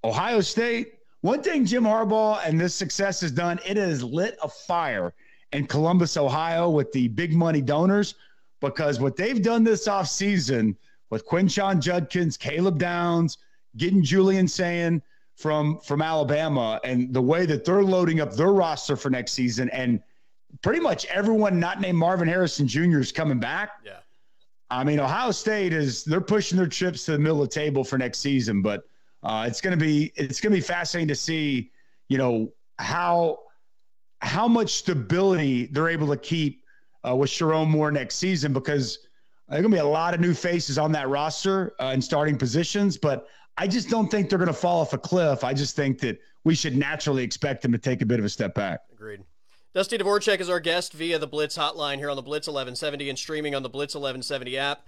Ohio 0.04 0.42
State. 0.42 0.96
One 1.22 1.42
thing 1.42 1.66
Jim 1.66 1.84
Harbaugh 1.84 2.42
and 2.46 2.60
this 2.60 2.76
success 2.76 3.22
has 3.22 3.32
done, 3.32 3.60
it 3.66 3.78
has 3.78 4.04
lit 4.04 4.38
a 4.44 4.50
fire 4.50 5.14
in 5.54 5.68
Columbus, 5.68 6.18
Ohio 6.18 6.70
with 6.70 6.92
the 6.92 7.08
big 7.08 7.34
money 7.34 7.62
donors 7.62 8.16
because 8.60 9.00
what 9.00 9.16
they've 9.16 9.42
done 9.42 9.64
this 9.64 9.88
offseason 9.88 10.76
with 11.10 11.26
Quinshon 11.26 11.80
Judkins, 11.80 12.36
Caleb 12.36 12.78
Downs, 12.78 13.38
getting 13.78 14.04
Julian 14.04 14.50
Sayin– 14.50 15.02
from 15.42 15.80
from 15.80 16.02
Alabama 16.02 16.80
and 16.84 17.14
the 17.14 17.22
way 17.22 17.46
that 17.46 17.66
they're 17.66 17.84
loading 17.84 18.22
up 18.22 18.34
their 18.34 18.54
roster 18.54 18.96
for 18.96 19.10
next 19.10 19.32
season 19.32 19.70
and 19.70 20.02
pretty 20.62 20.80
much 20.80 21.06
everyone 21.06 21.60
not 21.60 21.82
named 21.82 21.98
Marvin 21.98 22.28
Harrison 22.28 22.68
Jr. 22.68 23.00
is 23.00 23.12
coming 23.12 23.40
back. 23.40 23.72
Yeah. 23.86 23.98
I 24.70 24.84
mean, 24.84 25.00
Ohio 25.00 25.32
State 25.32 25.74
is 25.74 26.04
they're 26.04 26.22
pushing 26.22 26.58
their 26.58 26.68
chips 26.68 27.06
to 27.06 27.14
the 27.14 27.20
middle 27.20 27.42
of 27.42 27.50
the 27.50 27.54
table 27.54 27.84
for 27.84 27.98
next 27.98 28.20
season, 28.20 28.62
but 28.62 28.84
uh, 29.24 29.46
it's 29.48 29.62
gonna 29.62 29.78
be 29.78 30.12
it's 30.16 30.40
gonna 30.40 30.56
be 30.56 30.62
fascinating 30.62 31.08
to 31.10 31.16
see, 31.16 31.72
you 32.08 32.18
know, 32.18 32.54
how 32.80 33.40
how 34.20 34.48
much 34.48 34.76
stability 34.76 35.66
they're 35.68 35.90
able 35.90 36.08
to 36.08 36.18
keep 36.18 36.64
uh, 37.08 37.16
with 37.16 37.30
Sherrone 37.30 37.68
Moore 37.68 37.92
next 37.92 38.16
season 38.16 38.54
because 38.54 39.00
there's 39.50 39.62
gonna 39.62 39.76
be 39.76 39.80
a 39.80 39.86
lot 39.86 40.14
of 40.14 40.22
new 40.22 40.34
faces 40.34 40.78
on 40.78 40.92
that 40.94 41.10
roster 41.10 41.74
uh, 41.82 41.92
in 41.94 42.02
starting 42.02 42.38
positions, 42.38 42.98
but 42.98 43.28
I 43.58 43.68
just 43.68 43.90
don't 43.90 44.10
think 44.10 44.30
they're 44.30 44.40
going 44.40 44.48
to 44.48 44.54
fall 44.54 44.82
off 44.82 44.94
a 44.94 44.98
cliff. 44.98 45.44
I 45.44 45.54
just 45.54 45.76
think 45.76 46.00
that 46.00 46.20
we 46.44 46.56
should 46.56 46.76
naturally 46.76 47.24
expect 47.24 47.62
them 47.62 47.72
to 47.72 47.78
take 47.78 48.02
a 48.02 48.06
bit 48.06 48.20
of 48.20 48.26
a 48.26 48.30
step 48.30 48.56
back. 48.56 48.82
Agreed. 48.92 49.22
Dusty 49.74 49.98
Dvoracek 49.98 50.40
is 50.40 50.50
our 50.50 50.60
guest 50.60 50.94
via 50.94 51.18
the 51.18 51.28
Blitz 51.28 51.58
hotline 51.58 51.98
here 51.98 52.10
on 52.10 52.16
the 52.16 52.22
Blitz 52.22 52.48
1170 52.48 53.10
and 53.10 53.18
streaming 53.18 53.56
on 53.56 53.64
the 53.64 53.70
Blitz 53.70 53.96
1170 53.96 54.58
app. 54.58 54.88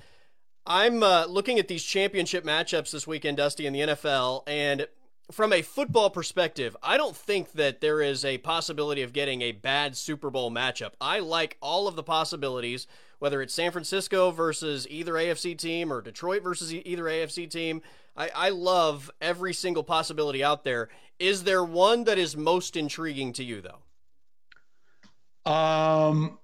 I'm 0.66 1.04
uh, 1.04 1.26
looking 1.26 1.60
at 1.60 1.68
these 1.68 1.84
championship 1.84 2.46
matchups 2.46 2.92
this 2.92 3.06
weekend, 3.06 3.38
Dusty, 3.38 3.66
in 3.66 3.74
the 3.74 3.80
NFL, 3.82 4.44
and 4.48 4.88
from 5.32 5.54
a 5.54 5.62
football 5.62 6.10
perspective, 6.10 6.76
I 6.84 6.98
don't 6.98 7.16
think 7.16 7.54
that 7.54 7.82
there 7.82 8.02
is 8.02 8.26
a 8.26 8.38
possibility 8.40 9.02
of 9.02 9.14
getting 9.14 9.42
a 9.42 9.54
bad 9.54 9.96
Super 9.96 10.30
Bowl 10.30 10.52
matchup. 10.52 10.92
I 11.00 11.20
like 11.20 11.58
all 11.62 11.88
of 11.88 11.96
the 11.96 12.04
possibilities, 12.04 12.88
whether 13.20 13.42
it's 13.42 13.54
San 13.54 13.72
Francisco 13.72 14.32
versus 14.32 14.88
either 14.90 15.14
AFC 15.14 15.58
team 15.58 15.92
or 15.92 16.02
Detroit 16.02 16.44
versus 16.44 16.74
either 16.74 17.04
AFC 17.06 17.50
team. 17.50 17.82
I, 18.16 18.30
I 18.34 18.50
love 18.50 19.10
every 19.22 19.54
single 19.54 19.84
possibility 19.84 20.44
out 20.44 20.64
there. 20.64 20.90
Is 21.20 21.44
there 21.44 21.64
one 21.64 22.04
that 22.06 22.18
is 22.18 22.38
most 22.38 22.76
intriguing 22.76 23.34
to 23.34 23.44
you, 23.44 23.62
though? 23.62 25.52
Um, 25.52 26.40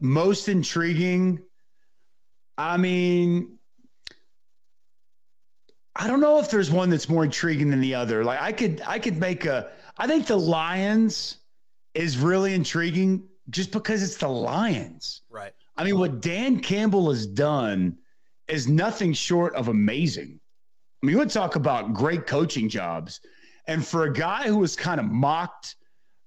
most 0.00 0.48
intriguing. 0.48 1.40
I 2.56 2.76
mean, 2.76 3.58
I 5.94 6.06
don't 6.06 6.20
know 6.20 6.38
if 6.38 6.50
there's 6.50 6.70
one 6.70 6.90
that's 6.90 7.08
more 7.08 7.24
intriguing 7.24 7.70
than 7.70 7.80
the 7.80 7.94
other. 7.94 8.24
Like 8.24 8.40
I 8.40 8.52
could, 8.52 8.82
I 8.86 8.98
could 8.98 9.18
make 9.18 9.44
a. 9.46 9.70
I 9.96 10.06
think 10.06 10.26
the 10.26 10.38
Lions 10.38 11.38
is 11.94 12.18
really 12.18 12.54
intriguing 12.54 13.28
just 13.50 13.72
because 13.72 14.02
it's 14.02 14.16
the 14.16 14.28
Lions. 14.28 15.22
Right. 15.30 15.52
I 15.76 15.84
mean, 15.84 15.98
what 15.98 16.20
Dan 16.20 16.60
Campbell 16.60 17.10
has 17.10 17.26
done 17.26 17.98
is 18.48 18.68
nothing 18.68 19.12
short 19.12 19.54
of 19.54 19.68
amazing. 19.68 20.40
I 21.02 21.06
mean, 21.06 21.12
you 21.12 21.18
would 21.18 21.30
talk 21.30 21.56
about 21.56 21.94
great 21.94 22.26
coaching 22.26 22.68
jobs. 22.68 23.20
And 23.66 23.86
for 23.86 24.04
a 24.04 24.12
guy 24.12 24.44
who 24.48 24.58
was 24.58 24.74
kind 24.74 24.98
of 24.98 25.06
mocked 25.06 25.76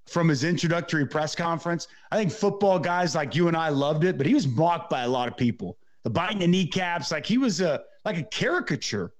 from 0.08 0.28
his 0.28 0.44
introductory 0.44 1.06
press 1.06 1.36
conference, 1.36 1.88
I 2.12 2.18
think 2.18 2.32
football 2.32 2.80
guys 2.80 3.16
like 3.16 3.36
you 3.36 3.48
and 3.48 3.58
I 3.58 3.70
loved 3.70 4.04
it, 4.04 4.18
but 4.18 4.28
he 4.28 4.34
was 4.34 4.48
mocked 4.48 4.90
by 4.90 5.02
a 5.04 5.08
lot 5.08 5.28
of 5.28 5.36
people. 5.36 5.78
The 6.04 6.10
biting 6.10 6.40
the 6.40 6.48
kneecaps, 6.48 7.12
like 7.12 7.26
he 7.26 7.38
was 7.38 7.62
a 7.62 7.82
like 8.06 8.18
a 8.18 8.24
caricature. 8.24 9.14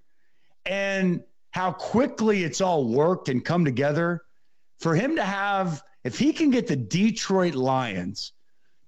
And 0.66 1.22
how 1.50 1.72
quickly 1.72 2.44
it's 2.44 2.60
all 2.60 2.88
worked 2.88 3.28
and 3.28 3.44
come 3.44 3.64
together 3.64 4.22
for 4.80 4.94
him 4.94 5.16
to 5.16 5.22
have, 5.22 5.82
if 6.04 6.18
he 6.18 6.32
can 6.32 6.50
get 6.50 6.66
the 6.66 6.76
Detroit 6.76 7.54
Lions 7.54 8.32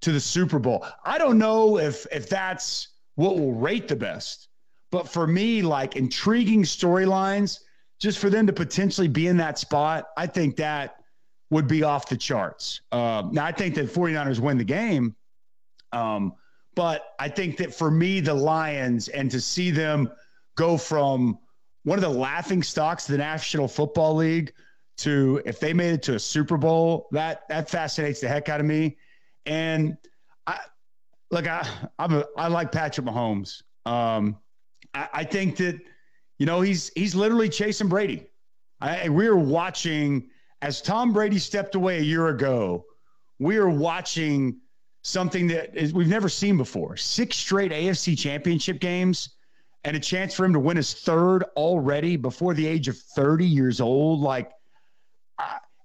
to 0.00 0.12
the 0.12 0.20
Super 0.20 0.58
Bowl, 0.58 0.84
I 1.04 1.18
don't 1.18 1.38
know 1.38 1.78
if 1.78 2.06
if 2.12 2.28
that's 2.28 2.88
what 3.14 3.36
will 3.36 3.52
rate 3.52 3.88
the 3.88 3.96
best. 3.96 4.48
But 4.90 5.08
for 5.08 5.26
me, 5.26 5.62
like 5.62 5.96
intriguing 5.96 6.62
storylines, 6.62 7.60
just 7.98 8.18
for 8.18 8.30
them 8.30 8.46
to 8.46 8.52
potentially 8.52 9.08
be 9.08 9.26
in 9.26 9.36
that 9.38 9.58
spot, 9.58 10.08
I 10.16 10.26
think 10.26 10.56
that 10.56 10.96
would 11.50 11.66
be 11.66 11.82
off 11.82 12.08
the 12.08 12.16
charts. 12.16 12.80
Uh, 12.92 13.24
now, 13.30 13.44
I 13.44 13.52
think 13.52 13.74
that 13.76 13.86
49ers 13.86 14.40
win 14.40 14.58
the 14.58 14.64
game. 14.64 15.14
Um, 15.92 16.34
but 16.74 17.14
I 17.20 17.28
think 17.28 17.56
that 17.58 17.72
for 17.72 17.90
me, 17.90 18.20
the 18.20 18.34
Lions, 18.34 19.08
and 19.08 19.30
to 19.30 19.40
see 19.40 19.70
them 19.70 20.10
go 20.56 20.76
from 20.76 21.38
one 21.84 21.98
of 21.98 22.02
the 22.02 22.18
laughing 22.18 22.62
stocks 22.62 23.08
of 23.08 23.12
the 23.12 23.18
National 23.18 23.68
Football 23.68 24.16
League 24.16 24.52
to 24.96 25.42
if 25.44 25.60
they 25.60 25.72
made 25.72 25.92
it 25.92 26.02
to 26.04 26.14
a 26.14 26.18
Super 26.18 26.56
Bowl, 26.56 27.08
that 27.12 27.48
that 27.48 27.68
fascinates 27.68 28.20
the 28.20 28.28
heck 28.28 28.48
out 28.48 28.60
of 28.60 28.66
me. 28.66 28.96
And 29.46 29.96
I, 30.46 30.58
look, 31.34 31.48
I 31.48 31.68
I'm 31.98 32.14
a, 32.14 32.24
I 32.36 32.48
like 32.48 32.72
Patrick 32.72 33.06
Mahomes. 33.06 33.62
Um, 33.84 34.38
I, 34.94 35.08
I, 35.12 35.24
think 35.24 35.56
that 35.56 35.78
you 36.38 36.46
know 36.46 36.62
he's 36.62 36.90
he's 36.94 37.14
literally 37.14 37.50
chasing 37.50 37.88
Brady. 37.88 38.26
I, 38.80 39.08
we 39.10 39.26
are 39.26 39.36
watching 39.36 40.30
as 40.62 40.80
Tom 40.80 41.12
Brady 41.12 41.38
stepped 41.38 41.74
away 41.74 41.98
a 41.98 42.02
year 42.02 42.28
ago. 42.28 42.86
We 43.38 43.56
are 43.56 43.68
watching 43.68 44.60
something 45.02 45.48
that 45.48 45.76
is, 45.76 45.92
we've 45.92 46.08
never 46.08 46.28
seen 46.28 46.56
before: 46.56 46.96
six 46.96 47.36
straight 47.36 47.72
AFC 47.72 48.16
Championship 48.16 48.80
games, 48.80 49.30
and 49.82 49.96
a 49.96 50.00
chance 50.00 50.34
for 50.34 50.46
him 50.46 50.52
to 50.52 50.60
win 50.60 50.76
his 50.76 50.94
third 50.94 51.44
already 51.56 52.16
before 52.16 52.54
the 52.54 52.66
age 52.66 52.88
of 52.88 52.96
30 52.96 53.44
years 53.44 53.80
old. 53.80 54.20
Like 54.20 54.52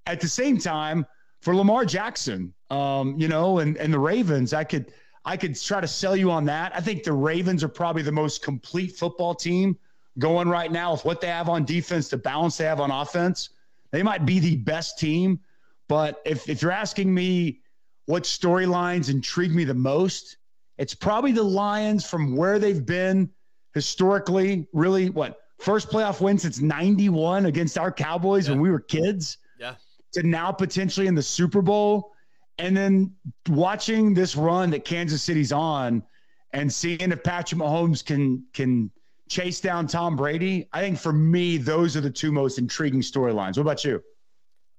at 0.05 0.21
the 0.21 0.27
same 0.27 0.57
time, 0.59 1.05
for 1.41 1.55
Lamar 1.55 1.85
Jackson, 1.85 2.53
um, 2.69 3.19
you 3.19 3.27
know, 3.27 3.59
and 3.59 3.77
and 3.77 3.91
the 3.91 3.99
Ravens, 3.99 4.53
I 4.53 4.63
could 4.63 4.93
I 5.29 5.37
could 5.37 5.61
try 5.61 5.79
to 5.79 5.87
sell 5.87 6.15
you 6.15 6.31
on 6.31 6.45
that. 6.45 6.75
I 6.75 6.81
think 6.81 7.03
the 7.03 7.13
Ravens 7.13 7.63
are 7.63 7.67
probably 7.69 8.01
the 8.01 8.11
most 8.11 8.41
complete 8.41 8.97
football 8.97 9.35
team 9.35 9.77
going 10.17 10.49
right 10.49 10.71
now 10.71 10.93
with 10.93 11.05
what 11.05 11.21
they 11.21 11.27
have 11.27 11.49
on 11.49 11.65
defense, 11.65 12.09
the 12.09 12.17
balance 12.17 12.57
they 12.57 12.63
have 12.63 12.79
on 12.79 12.89
offense. 12.89 13.49
They 13.91 14.01
might 14.01 14.25
be 14.25 14.39
the 14.39 14.55
best 14.55 14.97
team. 14.97 15.39
But 15.87 16.19
if, 16.25 16.49
if 16.49 16.63
you're 16.63 16.71
asking 16.71 17.13
me 17.13 17.59
what 18.07 18.23
storylines 18.23 19.11
intrigue 19.11 19.53
me 19.53 19.65
the 19.65 19.75
most, 19.75 20.37
it's 20.79 20.95
probably 20.95 21.31
the 21.31 21.43
Lions 21.43 22.09
from 22.09 22.35
where 22.35 22.57
they've 22.57 22.83
been 22.83 23.29
historically. 23.75 24.67
Really, 24.73 25.11
what 25.11 25.41
first 25.59 25.91
playoff 25.91 26.21
win 26.21 26.39
since 26.39 26.59
91 26.59 27.45
against 27.45 27.77
our 27.77 27.91
Cowboys 27.91 28.47
yeah. 28.47 28.53
when 28.53 28.61
we 28.61 28.71
were 28.71 28.79
kids? 28.79 29.37
Yeah. 29.59 29.75
To 30.13 30.23
now 30.23 30.51
potentially 30.51 31.05
in 31.05 31.13
the 31.13 31.21
Super 31.21 31.61
Bowl 31.61 32.13
and 32.59 32.75
then 32.75 33.13
watching 33.47 34.13
this 34.13 34.35
run 34.35 34.69
that 34.71 34.85
Kansas 34.85 35.23
City's 35.23 35.51
on 35.51 36.03
and 36.51 36.71
seeing 36.71 36.99
if 36.99 37.23
Patrick 37.23 37.59
Mahomes 37.59 38.05
can 38.05 38.43
can 38.53 38.91
chase 39.29 39.61
down 39.61 39.87
Tom 39.87 40.15
Brady, 40.15 40.67
I 40.73 40.81
think 40.81 40.99
for 40.99 41.13
me 41.13 41.57
those 41.57 41.95
are 41.95 42.01
the 42.01 42.11
two 42.11 42.31
most 42.31 42.59
intriguing 42.59 43.01
storylines. 43.01 43.57
What 43.57 43.59
about 43.59 43.85
you? 43.85 44.03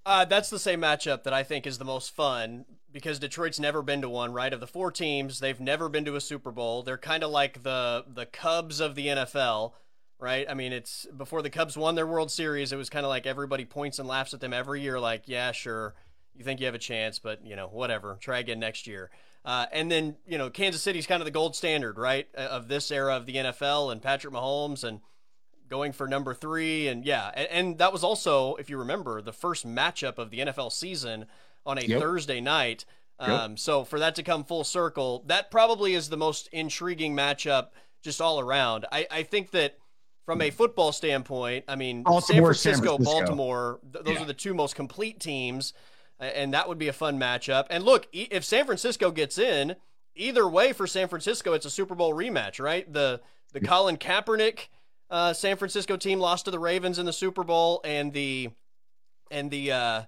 Uh, 0.05 0.25
that's 0.25 0.51
the 0.51 0.59
same 0.59 0.81
matchup 0.81 1.23
that 1.25 1.33
I 1.33 1.43
think 1.43 1.67
is 1.67 1.79
the 1.79 1.85
most 1.85 2.15
fun 2.15 2.65
because 2.93 3.19
Detroit's 3.19 3.61
never 3.61 3.83
been 3.83 4.03
to 4.03 4.09
one, 4.09 4.33
right? 4.33 4.53
Of 4.53 4.61
the 4.61 4.67
four 4.67 4.91
teams, 4.91 5.41
they've 5.41 5.61
never 5.61 5.89
been 5.89 6.05
to 6.07 6.17
a 6.17 6.21
Super 6.21 6.51
Bowl. 6.51 6.83
They're 6.83 6.99
kind 6.99 7.23
of 7.23 7.31
like 7.31 7.63
the 7.63 8.05
the 8.07 8.27
Cubs 8.27 8.81
of 8.81 8.95
the 8.95 9.07
NFL, 9.07 9.73
right? 10.19 10.47
I 10.49 10.55
mean, 10.55 10.73
it's 10.73 11.07
before 11.17 11.41
the 11.41 11.51
Cubs 11.51 11.79
won 11.79 11.95
their 11.95 12.07
World 12.07 12.31
Series, 12.31 12.73
it 12.73 12.77
was 12.77 12.91
kind 12.91 13.07
of 13.07 13.11
like 13.11 13.27
everybody 13.27 13.65
points 13.65 13.99
and 13.99 14.09
laughs 14.09 14.35
at 14.35 14.41
them 14.41 14.53
every 14.53 14.83
year, 14.83 15.01
like, 15.01 15.23
yeah, 15.27 15.53
sure 15.53 15.95
you 16.41 16.45
think 16.45 16.61
you 16.61 16.67
have 16.67 16.75
a 16.75 16.79
chance, 16.79 17.19
but 17.19 17.45
you 17.47 17.55
know, 17.55 17.69
whatever. 17.69 18.19
Try 18.21 18.41
again 18.41 18.59
next 18.59 18.87
year. 18.87 19.11
Uh, 19.45 19.67
and 19.73 19.91
then 19.91 20.17
you 20.27 20.39
know, 20.39 20.51
Kansas 20.51 20.83
City's 20.83 21.07
kind 21.07 21.21
of 21.21 21.25
the 21.25 21.31
gold 21.31 21.55
standard, 21.55 21.99
right, 21.99 22.27
of 22.35 22.69
this 22.69 22.91
era 22.91 23.17
of 23.17 23.27
the 23.27 23.37
NFL, 23.37 23.93
and 23.93 24.03
Patrick 24.03 24.35
Mahomes 24.35 24.83
and 24.83 25.01
going 25.69 25.93
for 25.93 26.09
number 26.09 26.35
three, 26.35 26.89
and 26.89 27.05
yeah, 27.05 27.31
and, 27.35 27.49
and, 27.49 27.79
that 27.79 27.93
was 27.93 28.03
also, 28.03 28.57
if 28.57 28.69
you 28.69 28.77
remember, 28.77 29.23
the 29.23 29.33
first 29.33 29.67
matchup 29.67 30.19
of 30.19 30.31
the 30.31 30.41
NFL 30.41 30.73
season 30.73 31.27
on 31.65 31.79
a 31.79 31.83
yep. 31.83 32.01
Thursday 32.01 32.41
night. 32.41 32.85
Um, 33.21 33.53
yep. 33.53 33.59
So 33.61 33.85
for 33.85 34.01
that 34.01 34.17
to 34.17 34.23
come 34.23 34.45
full 34.45 34.65
circle, 34.65 35.23
that 35.27 35.51
probably 35.51 35.95
is 35.95 36.09
the 36.09 36.17
most 36.17 36.49
intriguing 36.49 37.15
matchup 37.15 37.69
just 38.03 38.21
all 38.21 38.41
around. 38.41 38.87
I, 38.91 39.07
I 39.11 39.23
think 39.23 39.53
that 39.53 39.79
from 40.27 40.43
a 40.43 40.51
football 40.51 40.93
standpoint, 40.93 41.65
I 41.69 41.77
mean, 41.77 42.03
Baltimore, 42.03 42.55
San, 42.55 42.73
Francisco, 42.75 42.97
San 42.97 42.97
Francisco, 42.97 43.21
Baltimore, 43.27 43.81
th- 43.93 44.05
those 44.05 44.15
yeah. 44.15 44.23
are 44.23 44.27
the 44.27 44.35
two 44.35 44.55
most 44.55 44.75
complete 44.75 45.21
teams, 45.21 45.73
and 46.21 46.55
that 46.55 46.69
would 46.69 46.79
be 46.79 46.89
a 46.89 46.93
fun 46.93 47.19
matchup. 47.19 47.67
And 47.71 47.85
look, 47.85 48.07
if 48.13 48.45
San 48.45 48.67
Francisco 48.67 49.11
gets 49.11 49.39
in, 49.39 49.77
either 50.15 50.47
way 50.47 50.73
for 50.73 50.87
San 50.87 51.09
Francisco, 51.09 51.53
it's 51.55 51.67
a 51.67 51.71
Super 51.71 51.95
Bowl 51.95 52.15
rematch, 52.15 52.63
right? 52.63 52.91
The 52.93 53.21
the 53.53 53.61
Colin 53.61 53.97
Kaepernick 53.97 54.69
uh, 55.11 55.33
San 55.33 55.57
Francisco 55.57 55.97
team 55.97 56.21
lost 56.21 56.45
to 56.45 56.51
the 56.51 56.59
Ravens 56.59 56.99
in 56.99 57.07
the 57.07 57.13
Super 57.13 57.43
Bowl, 57.43 57.81
and 57.85 58.13
the 58.13 58.51
and 59.31 59.51
the 59.51 59.73
uh, 59.73 60.03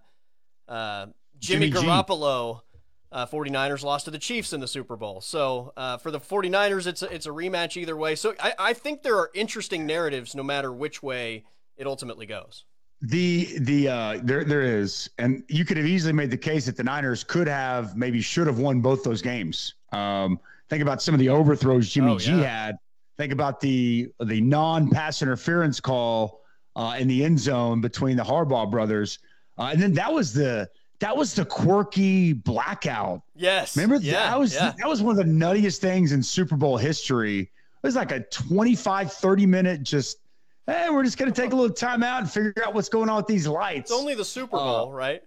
uh, 0.68 1.06
Jimmy, 1.38 1.70
Jimmy 1.70 1.86
Garoppolo 1.86 2.62
uh, 3.10 3.26
49ers 3.26 3.82
lost 3.82 4.04
to 4.06 4.10
the 4.10 4.18
Chiefs 4.18 4.52
in 4.52 4.60
the 4.60 4.68
Super 4.68 4.96
Bowl. 4.96 5.20
So 5.20 5.72
uh, 5.76 5.98
for 5.98 6.10
the 6.10 6.20
49ers, 6.20 6.86
it's 6.86 7.02
a, 7.02 7.14
it's 7.14 7.26
a 7.26 7.30
rematch 7.30 7.76
either 7.76 7.96
way. 7.96 8.14
So 8.14 8.34
I, 8.40 8.54
I 8.58 8.72
think 8.72 9.02
there 9.02 9.16
are 9.16 9.30
interesting 9.34 9.86
narratives 9.86 10.34
no 10.34 10.42
matter 10.42 10.72
which 10.72 11.02
way 11.02 11.44
it 11.76 11.86
ultimately 11.86 12.26
goes. 12.26 12.64
The 13.02 13.58
the 13.58 13.88
uh, 13.88 14.20
there 14.22 14.44
there 14.44 14.62
is, 14.62 15.10
and 15.18 15.42
you 15.48 15.64
could 15.64 15.76
have 15.76 15.86
easily 15.86 16.12
made 16.12 16.30
the 16.30 16.36
case 16.36 16.66
that 16.66 16.76
the 16.76 16.84
Niners 16.84 17.24
could 17.24 17.48
have 17.48 17.96
maybe 17.96 18.20
should 18.20 18.46
have 18.46 18.60
won 18.60 18.80
both 18.80 19.02
those 19.02 19.20
games. 19.20 19.74
Um, 19.90 20.38
think 20.68 20.82
about 20.82 21.02
some 21.02 21.12
of 21.12 21.18
the 21.18 21.28
overthrows 21.28 21.88
Jimmy 21.88 22.12
oh, 22.12 22.18
G 22.18 22.30
had. 22.30 22.76
Think 23.18 23.32
about 23.32 23.60
the 23.60 24.12
the 24.20 24.40
non 24.40 24.88
pass 24.88 25.20
interference 25.20 25.80
call 25.80 26.42
uh, 26.76 26.94
in 26.96 27.08
the 27.08 27.24
end 27.24 27.40
zone 27.40 27.80
between 27.80 28.16
the 28.16 28.22
Harbaugh 28.22 28.70
brothers, 28.70 29.18
uh, 29.58 29.70
and 29.72 29.82
then 29.82 29.94
that 29.94 30.12
was 30.12 30.32
the 30.32 30.70
that 31.02 31.16
was 31.16 31.34
the 31.34 31.44
quirky 31.44 32.32
blackout. 32.32 33.22
Yes. 33.34 33.76
Remember 33.76 33.96
yeah, 33.96 34.30
that 34.30 34.38
was 34.38 34.54
yeah. 34.54 34.72
that 34.78 34.88
was 34.88 35.02
one 35.02 35.18
of 35.18 35.26
the 35.26 35.30
nuttiest 35.30 35.78
things 35.78 36.12
in 36.12 36.22
Super 36.22 36.54
Bowl 36.54 36.76
history. 36.76 37.40
It 37.40 37.86
was 37.86 37.96
like 37.96 38.12
a 38.12 38.20
25 38.20 39.12
30 39.12 39.46
minute 39.46 39.82
just 39.82 40.18
hey, 40.66 40.88
we're 40.90 41.04
just 41.04 41.18
going 41.18 41.32
to 41.32 41.40
take 41.40 41.52
a 41.52 41.56
little 41.56 41.74
time 41.74 42.02
out 42.02 42.20
and 42.20 42.30
figure 42.30 42.54
out 42.64 42.74
what's 42.74 42.88
going 42.88 43.08
on 43.08 43.16
with 43.16 43.26
these 43.26 43.46
lights. 43.46 43.90
It's 43.90 43.98
only 43.98 44.14
the 44.14 44.24
Super 44.24 44.56
Bowl, 44.56 44.88
uh, 44.88 44.92
right? 44.92 45.22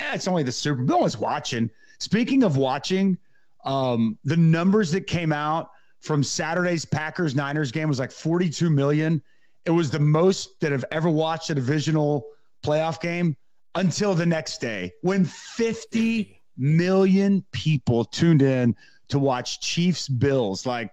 Yeah, 0.00 0.14
it's 0.14 0.28
only 0.28 0.42
the 0.42 0.52
Super 0.52 0.82
Bowl. 0.82 0.96
No 0.96 0.98
one's 0.98 1.18
watching. 1.18 1.70
Speaking 1.98 2.44
of 2.44 2.56
watching, 2.56 3.18
um, 3.64 4.18
the 4.24 4.36
numbers 4.36 4.90
that 4.92 5.06
came 5.06 5.32
out 5.32 5.70
from 6.00 6.22
Saturday's 6.22 6.84
Packers 6.84 7.34
Niners 7.34 7.72
game 7.72 7.88
was 7.88 7.98
like 7.98 8.12
42 8.12 8.70
million. 8.70 9.22
It 9.64 9.70
was 9.70 9.90
the 9.90 9.98
most 9.98 10.60
that 10.60 10.72
have 10.72 10.84
ever 10.92 11.10
watched 11.10 11.50
a 11.50 11.54
divisional 11.54 12.26
playoff 12.64 13.00
game 13.00 13.36
until 13.74 14.14
the 14.14 14.26
next 14.26 14.60
day 14.60 14.92
when 15.02 15.24
50 15.24 16.40
million 16.56 17.44
people 17.52 18.04
tuned 18.04 18.42
in 18.42 18.74
to 19.08 19.18
watch 19.18 19.60
Chiefs 19.60 20.08
Bills. 20.08 20.66
Like 20.66 20.92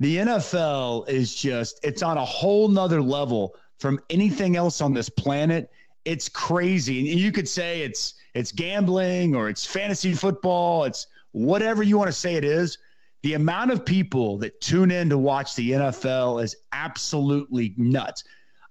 the 0.00 0.18
NFL 0.18 1.08
is 1.08 1.34
just, 1.34 1.80
it's 1.84 2.02
on 2.02 2.18
a 2.18 2.24
whole 2.24 2.68
nother 2.68 3.00
level 3.00 3.54
from 3.78 4.00
anything 4.10 4.56
else 4.56 4.80
on 4.80 4.92
this 4.92 5.08
planet. 5.08 5.70
It's 6.04 6.28
crazy. 6.28 7.10
And 7.10 7.20
you 7.20 7.32
could 7.32 7.48
say 7.48 7.82
it's 7.82 8.14
it's 8.34 8.50
gambling 8.50 9.34
or 9.34 9.48
it's 9.48 9.64
fantasy 9.64 10.12
football, 10.12 10.84
it's 10.84 11.06
whatever 11.32 11.82
you 11.82 11.96
want 11.96 12.08
to 12.08 12.12
say 12.12 12.34
it 12.34 12.44
is. 12.44 12.78
The 13.22 13.34
amount 13.34 13.70
of 13.70 13.86
people 13.86 14.36
that 14.38 14.60
tune 14.60 14.90
in 14.90 15.08
to 15.08 15.16
watch 15.16 15.54
the 15.54 15.70
NFL 15.70 16.42
is 16.42 16.56
absolutely 16.72 17.74
nuts. 17.78 18.24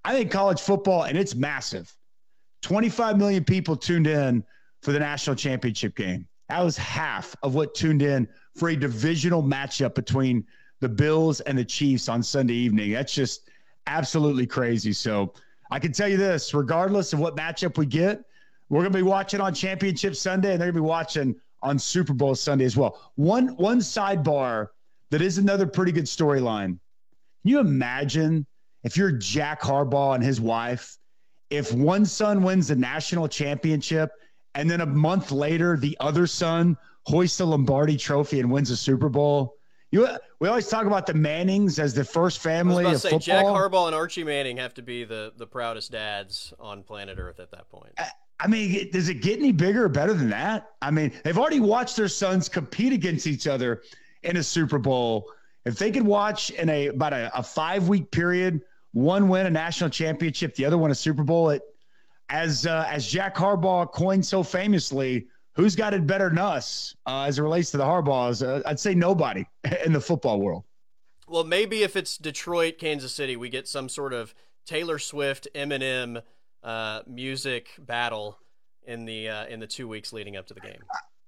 I 0.04 0.14
think 0.14 0.30
college 0.30 0.60
football, 0.60 1.04
and 1.04 1.18
it's 1.18 1.34
massive. 1.34 1.96
25 2.62 3.18
million 3.18 3.42
people 3.42 3.76
tuned 3.76 4.06
in 4.06 4.44
for 4.82 4.92
the 4.92 4.98
national 4.98 5.34
championship 5.34 5.96
game. 5.96 6.28
That 6.48 6.62
was 6.62 6.76
half 6.76 7.34
of 7.42 7.54
what 7.54 7.74
tuned 7.74 8.02
in 8.02 8.28
for 8.54 8.68
a 8.68 8.76
divisional 8.76 9.42
matchup 9.42 9.94
between 9.94 10.46
the 10.80 10.88
Bills 10.88 11.40
and 11.40 11.56
the 11.56 11.64
Chiefs 11.64 12.08
on 12.08 12.22
Sunday 12.22 12.54
evening. 12.54 12.92
That's 12.92 13.14
just 13.14 13.50
absolutely 13.86 14.46
crazy. 14.46 14.92
So 14.92 15.32
I 15.70 15.78
can 15.78 15.92
tell 15.92 16.08
you 16.08 16.16
this 16.16 16.54
regardless 16.54 17.12
of 17.12 17.18
what 17.18 17.36
matchup 17.36 17.78
we 17.78 17.86
get, 17.86 18.24
we're 18.68 18.80
going 18.80 18.92
to 18.92 18.98
be 18.98 19.02
watching 19.02 19.40
on 19.40 19.54
Championship 19.54 20.16
Sunday 20.16 20.52
and 20.52 20.60
they're 20.60 20.72
going 20.72 20.76
to 20.76 20.82
be 20.82 20.88
watching 20.88 21.36
on 21.62 21.78
Super 21.78 22.12
Bowl 22.12 22.34
Sunday 22.34 22.64
as 22.64 22.76
well. 22.76 23.12
One, 23.16 23.48
one 23.56 23.78
sidebar 23.78 24.68
that 25.10 25.22
is 25.22 25.38
another 25.38 25.66
pretty 25.66 25.92
good 25.92 26.04
storyline. 26.04 26.78
Can 27.42 27.50
you 27.50 27.58
imagine 27.60 28.46
if 28.84 28.96
you're 28.96 29.12
Jack 29.12 29.62
Harbaugh 29.62 30.14
and 30.14 30.24
his 30.24 30.40
wife 30.40 30.98
if 31.50 31.72
one 31.72 32.04
son 32.04 32.42
wins 32.42 32.68
the 32.68 32.76
national 32.76 33.28
championship 33.28 34.10
and 34.54 34.68
then 34.68 34.80
a 34.80 34.86
month 34.86 35.30
later 35.30 35.76
the 35.76 35.96
other 36.00 36.26
son 36.26 36.76
hoists 37.06 37.38
the 37.38 37.46
Lombardi 37.46 37.96
trophy 37.96 38.40
and 38.40 38.50
wins 38.50 38.70
a 38.70 38.76
Super 38.76 39.08
Bowl. 39.08 39.56
You, 39.94 40.08
we 40.40 40.48
always 40.48 40.66
talk 40.66 40.86
about 40.86 41.06
the 41.06 41.14
Mannings 41.14 41.78
as 41.78 41.94
the 41.94 42.04
first 42.04 42.40
family 42.40 42.84
of 42.84 43.00
say, 43.00 43.10
football. 43.10 43.20
Jack 43.20 43.44
Harbaugh 43.44 43.86
and 43.86 43.94
Archie 43.94 44.24
Manning 44.24 44.56
have 44.56 44.74
to 44.74 44.82
be 44.82 45.04
the, 45.04 45.32
the 45.36 45.46
proudest 45.46 45.92
dads 45.92 46.52
on 46.58 46.82
planet 46.82 47.16
Earth 47.20 47.38
at 47.38 47.52
that 47.52 47.68
point. 47.68 47.92
I, 47.96 48.08
I 48.40 48.48
mean, 48.48 48.90
does 48.90 49.08
it 49.08 49.22
get 49.22 49.38
any 49.38 49.52
bigger 49.52 49.84
or 49.84 49.88
better 49.88 50.12
than 50.12 50.30
that? 50.30 50.72
I 50.82 50.90
mean, 50.90 51.12
they've 51.22 51.38
already 51.38 51.60
watched 51.60 51.94
their 51.94 52.08
sons 52.08 52.48
compete 52.48 52.92
against 52.92 53.28
each 53.28 53.46
other 53.46 53.82
in 54.24 54.36
a 54.36 54.42
Super 54.42 54.78
Bowl. 54.78 55.30
If 55.64 55.78
they 55.78 55.92
could 55.92 56.02
watch 56.02 56.50
in 56.50 56.68
a 56.70 56.88
about 56.88 57.12
a, 57.12 57.30
a 57.32 57.42
five 57.44 57.86
week 57.86 58.10
period 58.10 58.62
one 58.94 59.28
win 59.28 59.46
a 59.46 59.50
national 59.50 59.90
championship, 59.90 60.56
the 60.56 60.64
other 60.64 60.76
one 60.76 60.90
a 60.90 60.94
Super 60.96 61.22
Bowl. 61.22 61.50
It, 61.50 61.62
as 62.30 62.66
uh, 62.66 62.84
as 62.90 63.06
Jack 63.06 63.36
Harbaugh 63.36 63.92
coined 63.92 64.26
so 64.26 64.42
famously, 64.42 65.28
who's 65.54 65.74
got 65.74 65.94
it 65.94 66.06
better 66.06 66.28
than 66.28 66.38
us 66.38 66.94
uh, 67.06 67.22
as 67.22 67.38
it 67.38 67.42
relates 67.42 67.70
to 67.72 67.76
the 67.76 67.84
Harbaughs? 67.84 68.46
Uh, 68.46 68.62
I'd 68.66 68.80
say 68.80 68.94
nobody 68.94 69.46
in 69.84 69.92
the 69.92 70.00
football 70.00 70.40
world. 70.40 70.64
Well, 71.26 71.44
maybe 71.44 71.82
if 71.82 71.96
it's 71.96 72.18
Detroit, 72.18 72.78
Kansas 72.78 73.12
City, 73.12 73.36
we 73.36 73.48
get 73.48 73.66
some 73.66 73.88
sort 73.88 74.12
of 74.12 74.34
Taylor 74.66 74.98
Swift, 74.98 75.48
Eminem 75.54 76.22
uh, 76.62 77.00
music 77.06 77.68
battle 77.78 78.38
in 78.86 79.04
the 79.04 79.28
uh, 79.28 79.46
in 79.46 79.60
the 79.60 79.66
two 79.66 79.88
weeks 79.88 80.12
leading 80.12 80.36
up 80.36 80.46
to 80.48 80.54
the 80.54 80.60
game. 80.60 80.82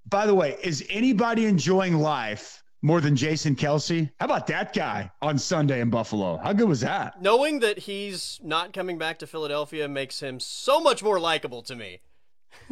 By 0.09 0.27
the 0.27 0.35
way, 0.35 0.57
is 0.63 0.85
anybody 0.91 1.47
enjoying 1.47 1.95
life 1.95 2.63
more 2.83 3.01
than 3.01 3.17
Jason 3.17 3.57
Kelce? 3.57 4.11
How 4.21 4.27
about 4.27 4.47
that 4.49 4.73
guy 4.73 5.11
on 5.23 5.39
Sunday 5.39 5.81
in 5.81 5.91
Buffalo? 5.91 6.37
How 6.37 6.53
good 6.53 6.69
was 6.69 6.81
that? 6.83 7.21
Knowing 7.21 7.61
that 7.61 7.79
he's 7.79 8.39
not 8.43 8.73
coming 8.73 8.99
back 8.99 9.19
to 9.21 9.27
Philadelphia 9.27 9.89
makes 9.89 10.21
him 10.21 10.39
so 10.39 10.79
much 10.81 11.03
more 11.03 11.19
likable 11.19 11.63
to 11.63 11.75
me. 11.75 12.01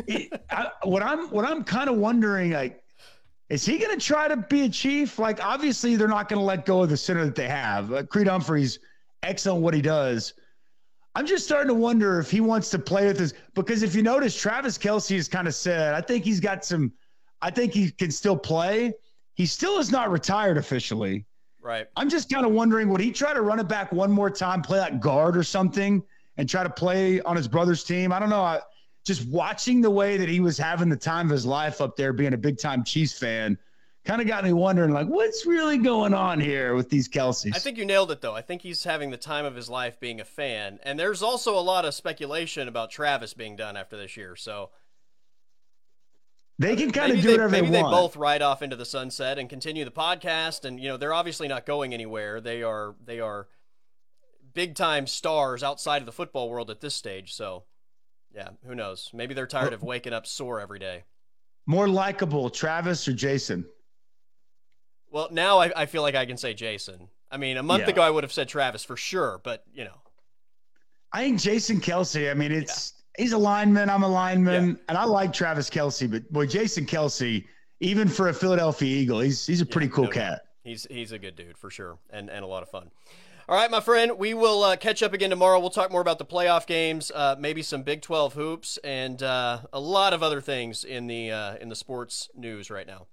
It, 0.06 0.32
I, 0.50 0.70
what 0.82 1.02
I'm 1.02 1.28
what 1.28 1.44
I'm 1.44 1.64
kind 1.64 1.88
of 1.88 1.96
wondering, 1.96 2.52
like, 2.52 2.82
is 3.48 3.64
he 3.64 3.78
going 3.78 3.96
to 3.96 4.04
try 4.04 4.28
to 4.28 4.36
be 4.36 4.62
a 4.62 4.68
chief? 4.68 5.18
Like, 5.18 5.44
obviously, 5.44 5.96
they're 5.96 6.08
not 6.08 6.28
going 6.28 6.40
to 6.40 6.44
let 6.44 6.66
go 6.66 6.82
of 6.82 6.88
the 6.88 6.96
center 6.96 7.24
that 7.24 7.34
they 7.34 7.48
have. 7.48 7.92
Uh, 7.92 8.02
Creed 8.04 8.26
Humphreys, 8.26 8.78
excellent 9.22 9.62
what 9.62 9.74
he 9.74 9.82
does. 9.82 10.34
I'm 11.14 11.26
just 11.26 11.44
starting 11.44 11.68
to 11.68 11.74
wonder 11.74 12.18
if 12.18 12.30
he 12.30 12.40
wants 12.40 12.70
to 12.70 12.78
play 12.78 13.06
with 13.06 13.18
this 13.18 13.34
because 13.54 13.82
if 13.84 13.94
you 13.94 14.02
notice, 14.02 14.36
Travis 14.36 14.76
Kelce 14.76 15.14
has 15.14 15.28
kind 15.28 15.46
of 15.46 15.54
said, 15.54 15.94
I 15.94 16.00
think 16.00 16.24
he's 16.24 16.40
got 16.40 16.64
some, 16.64 16.92
I 17.40 17.50
think 17.50 17.72
he 17.72 17.90
can 17.92 18.10
still 18.10 18.36
play. 18.36 18.92
He 19.34 19.46
still 19.46 19.78
is 19.78 19.92
not 19.92 20.10
retired 20.10 20.58
officially. 20.58 21.24
Right. 21.60 21.86
I'm 21.96 22.10
just 22.10 22.30
kind 22.30 22.44
of 22.44 22.52
wondering 22.52 22.88
would 22.88 23.00
he 23.00 23.12
try 23.12 23.32
to 23.32 23.42
run 23.42 23.60
it 23.60 23.68
back 23.68 23.92
one 23.92 24.10
more 24.10 24.28
time, 24.28 24.60
play 24.60 24.78
that 24.78 25.00
guard 25.00 25.36
or 25.36 25.44
something, 25.44 26.02
and 26.36 26.48
try 26.48 26.64
to 26.64 26.70
play 26.70 27.20
on 27.20 27.36
his 27.36 27.46
brother's 27.46 27.84
team? 27.84 28.12
I 28.12 28.18
don't 28.18 28.28
know. 28.28 28.42
I, 28.42 28.60
just 29.04 29.26
watching 29.28 29.80
the 29.80 29.90
way 29.90 30.16
that 30.16 30.28
he 30.28 30.40
was 30.40 30.56
having 30.56 30.88
the 30.88 30.96
time 30.96 31.26
of 31.26 31.32
his 31.32 31.46
life 31.46 31.80
up 31.80 31.96
there, 31.96 32.12
being 32.12 32.34
a 32.34 32.38
big 32.38 32.58
time 32.58 32.84
Chiefs 32.84 33.18
fan, 33.18 33.58
kind 34.04 34.20
of 34.20 34.26
got 34.26 34.44
me 34.44 34.52
wondering, 34.52 34.92
like, 34.92 35.06
what's 35.06 35.46
really 35.46 35.78
going 35.78 36.14
on 36.14 36.40
here 36.40 36.74
with 36.74 36.88
these 36.90 37.08
Kelces? 37.08 37.54
I 37.54 37.58
think 37.58 37.78
you 37.78 37.84
nailed 37.84 38.10
it, 38.10 38.20
though. 38.20 38.34
I 38.34 38.42
think 38.42 38.62
he's 38.62 38.84
having 38.84 39.10
the 39.10 39.16
time 39.16 39.44
of 39.44 39.54
his 39.54 39.68
life 39.68 40.00
being 40.00 40.20
a 40.20 40.24
fan. 40.24 40.78
And 40.82 40.98
there's 40.98 41.22
also 41.22 41.58
a 41.58 41.60
lot 41.60 41.84
of 41.84 41.94
speculation 41.94 42.68
about 42.68 42.90
Travis 42.90 43.34
being 43.34 43.56
done 43.56 43.76
after 43.76 43.96
this 43.96 44.16
year. 44.16 44.36
So 44.36 44.70
they 46.58 46.76
can 46.76 46.90
kind 46.90 47.12
of 47.12 47.20
do 47.20 47.32
whatever 47.32 47.50
they, 47.50 47.60
maybe 47.62 47.72
they 47.72 47.82
want. 47.82 47.92
Maybe 47.92 47.96
they 47.96 48.02
both 48.02 48.16
ride 48.16 48.42
off 48.42 48.62
into 48.62 48.76
the 48.76 48.84
sunset 48.84 49.38
and 49.38 49.48
continue 49.48 49.84
the 49.84 49.90
podcast. 49.90 50.64
And 50.64 50.78
you 50.78 50.88
know, 50.88 50.96
they're 50.96 51.14
obviously 51.14 51.48
not 51.48 51.66
going 51.66 51.92
anywhere. 51.92 52.40
They 52.40 52.62
are 52.62 52.94
they 53.04 53.20
are 53.20 53.48
big 54.52 54.74
time 54.76 55.06
stars 55.06 55.62
outside 55.62 56.00
of 56.00 56.06
the 56.06 56.12
football 56.12 56.48
world 56.48 56.70
at 56.70 56.80
this 56.80 56.94
stage. 56.94 57.34
So, 57.34 57.64
yeah, 58.34 58.48
who 58.66 58.74
knows? 58.74 59.10
Maybe 59.12 59.34
they're 59.34 59.46
tired 59.46 59.72
of 59.72 59.82
waking 59.82 60.12
up 60.12 60.26
sore 60.26 60.60
every 60.60 60.78
day. 60.78 61.04
More 61.66 61.88
likable, 61.88 62.50
Travis 62.50 63.06
or 63.08 63.12
Jason? 63.12 63.64
Well, 65.10 65.28
now 65.30 65.60
I, 65.60 65.72
I 65.82 65.86
feel 65.86 66.02
like 66.02 66.14
I 66.14 66.26
can 66.26 66.36
say 66.36 66.54
Jason. 66.54 67.08
I 67.30 67.36
mean, 67.36 67.56
a 67.56 67.62
month 67.62 67.84
yeah. 67.84 67.90
ago 67.90 68.02
I 68.02 68.10
would 68.10 68.24
have 68.24 68.32
said 68.32 68.48
Travis 68.48 68.84
for 68.84 68.96
sure, 68.96 69.40
but 69.44 69.64
you 69.72 69.84
know. 69.84 69.96
I 71.12 71.20
think 71.20 71.40
Jason 71.40 71.80
Kelce. 71.80 72.30
I 72.30 72.34
mean, 72.34 72.50
it's 72.50 73.04
he's 73.16 73.32
a 73.32 73.38
lineman. 73.38 73.88
I'm 73.88 74.02
a 74.02 74.08
lineman, 74.08 74.68
yeah. 74.70 74.74
and 74.88 74.98
I 74.98 75.04
like 75.04 75.32
Travis 75.32 75.70
Kelce, 75.70 76.10
but 76.10 76.30
boy, 76.32 76.46
Jason 76.46 76.84
Kelce, 76.84 77.44
even 77.80 78.08
for 78.08 78.28
a 78.28 78.34
Philadelphia 78.34 78.96
Eagle, 78.96 79.20
he's 79.20 79.46
he's 79.46 79.60
a 79.60 79.66
pretty 79.66 79.86
yeah, 79.86 79.92
cool 79.92 80.04
no, 80.04 80.10
cat. 80.10 80.42
He's 80.64 80.86
he's 80.90 81.12
a 81.12 81.18
good 81.18 81.36
dude 81.36 81.56
for 81.56 81.70
sure, 81.70 81.98
and 82.10 82.28
and 82.28 82.44
a 82.44 82.48
lot 82.48 82.62
of 82.62 82.68
fun. 82.68 82.90
All 83.46 83.56
right, 83.56 83.70
my 83.70 83.80
friend. 83.80 84.12
We 84.16 84.32
will 84.32 84.62
uh, 84.62 84.76
catch 84.76 85.02
up 85.02 85.12
again 85.12 85.28
tomorrow. 85.28 85.60
We'll 85.60 85.68
talk 85.68 85.92
more 85.92 86.00
about 86.00 86.18
the 86.18 86.24
playoff 86.24 86.66
games, 86.66 87.12
uh, 87.14 87.36
maybe 87.38 87.60
some 87.60 87.82
Big 87.82 88.00
Twelve 88.00 88.32
hoops, 88.32 88.78
and 88.82 89.22
uh, 89.22 89.60
a 89.70 89.80
lot 89.80 90.14
of 90.14 90.22
other 90.22 90.40
things 90.40 90.82
in 90.82 91.08
the 91.08 91.30
uh, 91.30 91.56
in 91.56 91.68
the 91.68 91.76
sports 91.76 92.30
news 92.34 92.70
right 92.70 92.86
now. 92.86 93.06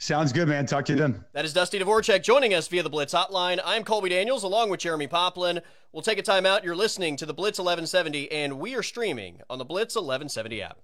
Sounds 0.00 0.32
good, 0.32 0.48
man. 0.48 0.66
Talk 0.66 0.84
to 0.86 0.92
you 0.94 0.98
then. 0.98 1.24
That 1.32 1.44
is 1.44 1.52
Dusty 1.52 1.78
Dvoracek 1.78 2.24
joining 2.24 2.54
us 2.54 2.66
via 2.66 2.82
the 2.82 2.90
Blitz 2.90 3.14
Hotline. 3.14 3.60
I'm 3.64 3.84
Colby 3.84 4.08
Daniels 4.08 4.42
along 4.42 4.70
with 4.70 4.80
Jeremy 4.80 5.06
Poplin. 5.06 5.60
We'll 5.92 6.02
take 6.02 6.18
a 6.18 6.22
time 6.22 6.44
out. 6.44 6.64
You're 6.64 6.76
listening 6.76 7.16
to 7.16 7.26
the 7.26 7.34
Blitz 7.34 7.58
1170, 7.58 8.32
and 8.32 8.58
we 8.58 8.74
are 8.74 8.82
streaming 8.82 9.42
on 9.48 9.58
the 9.58 9.64
Blitz 9.64 9.94
1170 9.94 10.60
app. 10.62 10.78